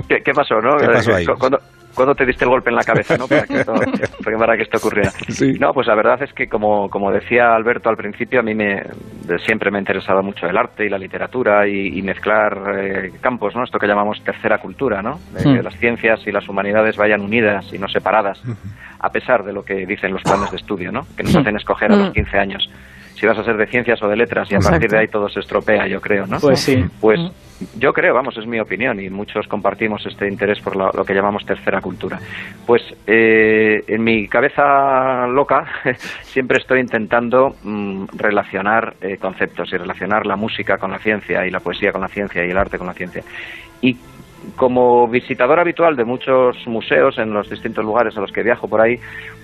¿Qué, 0.08 0.22
qué 0.24 0.32
pasó, 0.32 0.62
no? 0.62 0.78
¿Qué 0.78 0.88
pasó 0.88 1.16
ahí? 1.16 1.26
Cuando, 1.26 1.58
cuando 1.96 2.14
te 2.14 2.26
diste 2.26 2.46
el 2.46 2.52
golpe 2.52 2.70
en 2.70 2.76
la 2.76 2.84
cabeza, 2.84 3.18
¿no? 3.18 3.28
Para 3.28 3.44
que 3.44 3.56
esto, 3.56 3.74
para 4.38 4.56
que 4.56 4.64
esto 4.64 4.78
ocurriera. 4.78 5.10
Sí. 5.30 5.54
No, 5.60 5.74
pues 5.74 5.88
la 5.88 5.96
verdad 5.96 6.22
es 6.22 6.32
que, 6.32 6.48
como, 6.48 6.90
como 6.90 7.12
decía 7.12 7.56
Alberto 7.56 7.90
al 7.90 7.98
principio, 7.98 8.40
a 8.40 8.44
mí 8.44 8.54
me, 8.54 8.84
siempre 9.44 9.72
me 9.72 9.78
ha 9.78 9.82
interesado 9.82 10.22
mucho 10.22 10.46
el 10.46 10.58
arte 10.58 10.86
y 10.86 10.90
la 10.90 11.00
literatura 11.00 11.68
y, 11.68 11.98
y 11.98 12.02
mezclar 12.04 12.58
eh, 12.78 13.12
campos, 13.20 13.56
¿no? 13.56 13.64
Esto 13.64 13.80
que 13.80 13.88
llamamos 13.88 14.24
tercera 14.24 14.60
cultura, 14.60 15.02
¿no? 15.02 15.20
De 15.34 15.44
que 15.44 15.64
las 15.64 15.76
ciencias 15.78 16.20
y 16.28 16.32
las 16.32 16.48
humanidades 16.48 16.98
vayan 16.98 17.22
unidas 17.22 17.66
y 17.74 17.80
no 17.80 17.88
separadas, 17.88 18.42
a 19.00 19.10
pesar 19.10 19.44
de 19.44 19.54
lo 19.54 19.64
que 19.64 19.88
dicen 19.88 20.14
los 20.14 20.22
planes 20.22 20.52
de 20.52 20.58
estudio, 20.58 20.92
¿no? 20.92 21.02
Que 21.18 21.24
nos 21.24 21.36
hacen 21.36 21.56
escoger 21.56 21.92
a 21.92 21.96
los 21.96 22.14
15 22.14 22.38
años 22.38 22.70
si 23.22 23.28
vas 23.28 23.38
a 23.38 23.44
ser 23.44 23.56
de 23.56 23.68
ciencias 23.68 24.02
o 24.02 24.08
de 24.08 24.16
letras 24.16 24.50
y 24.50 24.56
a 24.56 24.58
Exacto. 24.58 24.74
partir 24.74 24.90
de 24.90 24.98
ahí 24.98 25.08
todo 25.08 25.30
se 25.30 25.42
estropea, 25.42 25.86
yo 25.86 26.02
creo, 26.02 26.26
¿no? 26.26 26.40
Pues 26.40 26.60
sí. 26.60 26.84
Pues 27.00 27.20
yo 27.78 27.94
creo, 27.94 28.16
vamos, 28.16 28.36
es 28.36 28.48
mi 28.48 28.60
opinión 28.60 29.00
y 29.00 29.12
muchos 29.12 29.48
compartimos 29.48 30.04
este 30.08 30.28
interés 30.28 30.60
por 30.60 30.76
lo, 30.76 30.90
lo 30.92 31.06
que 31.06 31.14
llamamos 31.14 31.46
tercera 31.46 31.82
cultura. 31.82 32.18
Pues 32.66 32.82
eh, 33.06 33.84
en 33.88 34.04
mi 34.04 34.28
cabeza 34.28 35.28
loca 35.28 35.68
siempre 36.24 36.58
estoy 36.58 36.80
intentando 36.80 37.56
mmm, 37.62 38.06
relacionar 38.18 38.96
eh, 39.02 39.18
conceptos 39.18 39.72
y 39.72 39.78
relacionar 39.78 40.26
la 40.26 40.36
música 40.36 40.80
con 40.80 40.90
la 40.90 40.98
ciencia 40.98 41.46
y 41.46 41.52
la 41.52 41.60
poesía 41.60 41.92
con 41.92 42.02
la 42.02 42.08
ciencia 42.08 42.44
y 42.44 42.50
el 42.50 42.58
arte 42.58 42.80
con 42.80 42.88
la 42.88 42.96
ciencia. 42.96 43.24
Y 43.82 43.98
como 44.56 45.08
visitador 45.08 45.60
habitual 45.60 45.96
de 45.96 46.06
muchos 46.06 46.58
museos 46.66 47.20
en 47.20 47.32
los 47.32 47.48
distintos 47.48 47.86
lugares 47.86 48.18
a 48.18 48.22
los 48.22 48.32
que 48.32 48.42
viajo 48.42 48.68
por 48.68 48.82
ahí, 48.82 49.00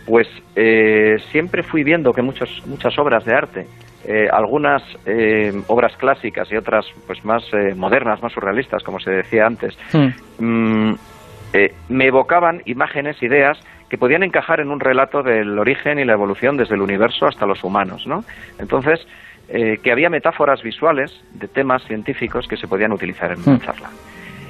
pues 0.07 0.27
eh, 0.55 1.17
siempre 1.31 1.61
fui 1.63 1.83
viendo 1.83 2.13
que 2.13 2.21
muchos, 2.21 2.63
muchas 2.65 2.97
obras 2.97 3.25
de 3.25 3.35
arte, 3.35 3.67
eh, 4.05 4.29
algunas 4.31 4.81
eh, 5.05 5.51
obras 5.67 5.97
clásicas 5.97 6.49
y 6.49 6.55
otras 6.55 6.85
pues 7.05 7.25
más 7.25 7.43
eh, 7.51 7.75
modernas, 7.75 8.23
más 8.23 8.31
surrealistas, 8.31 8.81
como 8.81 9.01
se 9.01 9.11
decía 9.11 9.45
antes, 9.45 9.77
mm. 9.91 10.07
mmm, 10.39 10.95
me 11.89 12.05
evocaban 12.05 12.61
imágenes, 12.65 13.21
ideas 13.21 13.59
que 13.89 13.97
podían 13.97 14.23
encajar 14.23 14.61
en 14.61 14.69
un 14.69 14.79
relato 14.79 15.23
del 15.23 15.59
origen 15.59 15.99
y 15.99 16.05
la 16.05 16.13
evolución 16.13 16.55
desde 16.55 16.75
el 16.75 16.81
universo 16.81 17.25
hasta 17.25 17.45
los 17.45 17.63
humanos, 17.63 18.05
¿no? 18.05 18.23
Entonces, 18.59 18.99
que 19.47 19.91
había 19.91 20.09
metáforas 20.09 20.61
visuales 20.61 21.23
de 21.33 21.47
temas 21.47 21.81
científicos 21.85 22.47
que 22.47 22.57
se 22.57 22.67
podían 22.67 22.91
utilizar 22.91 23.31
en 23.31 23.39
una 23.39 23.55
mm. 23.55 23.61
charla. 23.61 23.89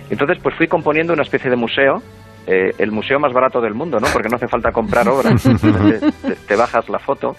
Entonces, 0.10 0.40
pues 0.42 0.56
fui 0.56 0.68
componiendo 0.68 1.14
una 1.14 1.22
especie 1.22 1.50
de 1.50 1.56
museo, 1.56 2.02
eh, 2.48 2.72
el 2.78 2.92
museo 2.92 3.20
más 3.20 3.34
barato 3.34 3.60
del 3.60 3.74
mundo, 3.74 4.00
¿no? 4.00 4.08
Porque 4.14 4.30
no 4.30 4.38
hace 4.38 4.48
falta 4.48 4.72
comprar 4.72 5.08
obras, 5.10 5.44
te, 6.24 6.36
te, 6.48 6.56
bajas 6.56 6.88
la 6.90 6.98
foto. 6.98 7.36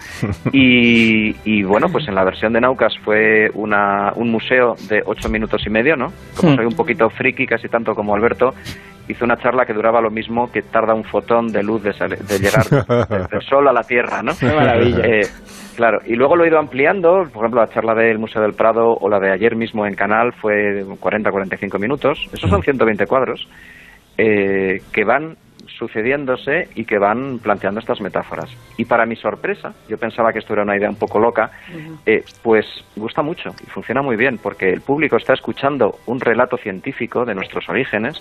Y, 0.53 1.35
y, 1.45 1.63
bueno, 1.63 1.87
pues 1.91 2.07
en 2.09 2.15
la 2.15 2.25
versión 2.25 2.53
de 2.53 2.61
Naucas 2.61 2.93
fue 3.03 3.49
una, 3.55 4.13
un 4.17 4.31
museo 4.31 4.75
de 4.89 5.03
ocho 5.07 5.31
minutos 5.31 5.63
y 5.67 5.71
medio, 5.71 5.97
¿no? 5.97 6.09
Como 6.37 6.55
soy 6.57 6.67
un 6.67 6.77
poquito 6.77 7.09
friki, 7.09 7.47
casi 7.47 7.69
tanto 7.69 7.95
como 7.95 8.15
Alberto, 8.15 8.51
hizo 9.09 9.25
una 9.25 9.39
charla 9.39 9.65
que 9.65 9.73
duraba 9.73 10.03
lo 10.03 10.11
mismo 10.11 10.53
que 10.53 10.61
tarda 10.61 10.95
un 10.95 11.05
fotón 11.05 11.49
de 11.49 11.63
luz 11.63 11.83
de, 11.83 11.93
de 11.93 12.39
llegar 12.39 12.69
del 13.31 13.43
sol 13.43 13.67
a 13.67 13.73
la 13.73 13.83
Tierra, 13.83 14.23
¿no? 14.23 14.33
Qué 14.39 14.47
maravilla. 14.47 15.05
Eh, 15.05 15.23
Claro, 15.79 16.01
y 16.05 16.17
luego 16.17 16.35
lo 16.35 16.45
he 16.45 16.49
ido 16.49 16.59
ampliando, 16.59 17.23
por 17.33 17.45
ejemplo, 17.45 17.61
la 17.61 17.69
charla 17.69 17.95
del 17.95 18.19
Museo 18.19 18.43
del 18.43 18.55
Prado 18.55 18.97
o 19.01 19.09
la 19.09 19.21
de 19.21 19.31
ayer 19.31 19.55
mismo 19.55 19.87
en 19.87 19.95
Canal 19.95 20.33
fue 20.33 20.83
40-45 20.83 21.79
minutos, 21.79 22.19
esos 22.33 22.51
son 22.51 22.61
120 22.61 23.07
cuadros 23.07 23.47
eh, 24.19 24.83
que 24.93 25.05
van 25.05 25.37
sucediéndose 25.79 26.69
y 26.75 26.85
que 26.85 26.99
van 26.99 27.39
planteando 27.39 27.81
estas 27.81 28.01
metáforas. 28.01 28.51
Y 28.77 28.85
para 28.85 29.07
mi 29.07 29.17
sorpresa, 29.17 29.75
yo 29.89 29.97
pensaba 29.97 30.33
que 30.33 30.41
esto 30.41 30.53
era 30.53 30.63
una 30.63 30.77
idea 30.77 30.91
un 30.91 30.97
poco 30.97 31.21
loca, 31.21 31.53
eh, 32.05 32.25
pues 32.43 32.67
gusta 32.97 33.23
mucho 33.23 33.55
y 33.63 33.71
funciona 33.71 34.03
muy 34.03 34.17
bien, 34.17 34.39
porque 34.39 34.71
el 34.71 34.81
público 34.81 35.17
está 35.17 35.35
escuchando 35.35 36.01
un 36.07 36.21
relato 36.21 36.57
científico 36.57 37.25
de 37.25 37.35
nuestros 37.35 37.69
orígenes, 37.69 38.21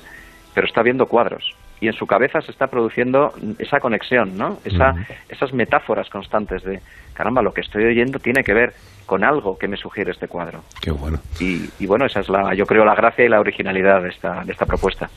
pero 0.53 0.67
está 0.67 0.83
viendo 0.83 1.07
cuadros 1.07 1.55
y 1.79 1.87
en 1.87 1.93
su 1.93 2.05
cabeza 2.05 2.41
se 2.41 2.51
está 2.51 2.67
produciendo 2.67 3.33
esa 3.59 3.79
conexión, 3.79 4.37
¿no? 4.37 4.57
Esa. 4.65 4.95
Esas 5.29 5.53
metáforas 5.53 6.09
constantes 6.09 6.63
de, 6.63 6.79
caramba, 7.13 7.41
lo 7.41 7.53
que 7.53 7.61
estoy 7.61 7.85
oyendo 7.85 8.19
tiene 8.19 8.43
que 8.43 8.53
ver 8.53 8.73
con 9.07 9.23
algo 9.23 9.57
que 9.57 9.67
me 9.67 9.77
sugiere 9.77 10.11
este 10.11 10.27
cuadro. 10.27 10.61
Qué 10.79 10.91
bueno. 10.91 11.17
Y, 11.39 11.67
y 11.79 11.87
bueno, 11.87 12.05
esa 12.05 12.19
es 12.19 12.29
la, 12.29 12.53
yo 12.53 12.65
creo, 12.65 12.85
la 12.85 12.93
gracia 12.93 13.25
y 13.25 13.29
la 13.29 13.39
originalidad 13.39 14.03
de 14.03 14.09
esta, 14.09 14.43
de 14.45 14.51
esta 14.51 14.65
propuesta. 14.67 15.09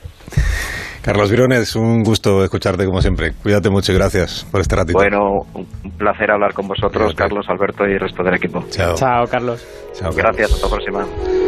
Carlos 1.03 1.31
Virones, 1.31 1.77
un 1.77 2.03
gusto 2.03 2.45
escucharte 2.45 2.85
como 2.87 3.01
siempre. 3.01 3.33
Cuídate 3.43 3.69
mucho 3.71 3.93
y 3.93 3.97
gracias 3.97 4.47
por 4.51 4.61
este 4.61 4.77
ratito. 4.77 4.99
Bueno, 4.99 5.31
un 5.55 5.67
placer 5.99 6.31
hablar 6.31 6.53
con 6.55 6.69
vosotros, 6.69 7.15
Cuídate. 7.15 7.17
Carlos, 7.17 7.47
Alberto 7.49 7.87
y 7.87 7.93
el 7.93 8.01
resto 8.01 8.23
del 8.23 8.35
equipo. 8.35 8.65
Chao. 8.71 8.95
Chao, 8.95 9.25
Carlos. 9.27 9.67
Chao, 9.95 10.13
Carlos. 10.13 10.17
Gracias, 10.17 10.53
hasta 10.53 10.67
la 10.67 10.73
próxima. 10.75 11.40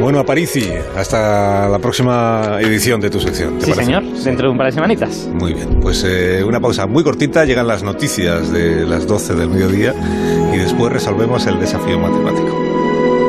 Bueno, 0.00 0.18
Aparici, 0.20 0.66
hasta 0.96 1.68
la 1.68 1.78
próxima 1.78 2.58
edición 2.60 3.00
de 3.00 3.10
tu 3.10 3.20
sección. 3.20 3.60
Sí, 3.60 3.70
parece? 3.70 3.84
señor, 3.84 4.02
dentro 4.02 4.46
de 4.46 4.52
un 4.52 4.56
par 4.56 4.66
de 4.66 4.72
semanitas. 4.72 5.28
Muy 5.32 5.52
bien, 5.52 5.78
pues 5.80 6.04
eh, 6.04 6.42
una 6.42 6.58
pausa 6.58 6.86
muy 6.86 7.04
cortita, 7.04 7.44
llegan 7.44 7.66
las 7.66 7.82
noticias 7.82 8.50
de 8.50 8.86
las 8.86 9.06
12 9.06 9.34
del 9.34 9.50
mediodía 9.50 9.94
y 10.54 10.56
después 10.56 10.90
resolvemos 10.92 11.46
el 11.46 11.60
desafío 11.60 11.98
matemático. 11.98 12.59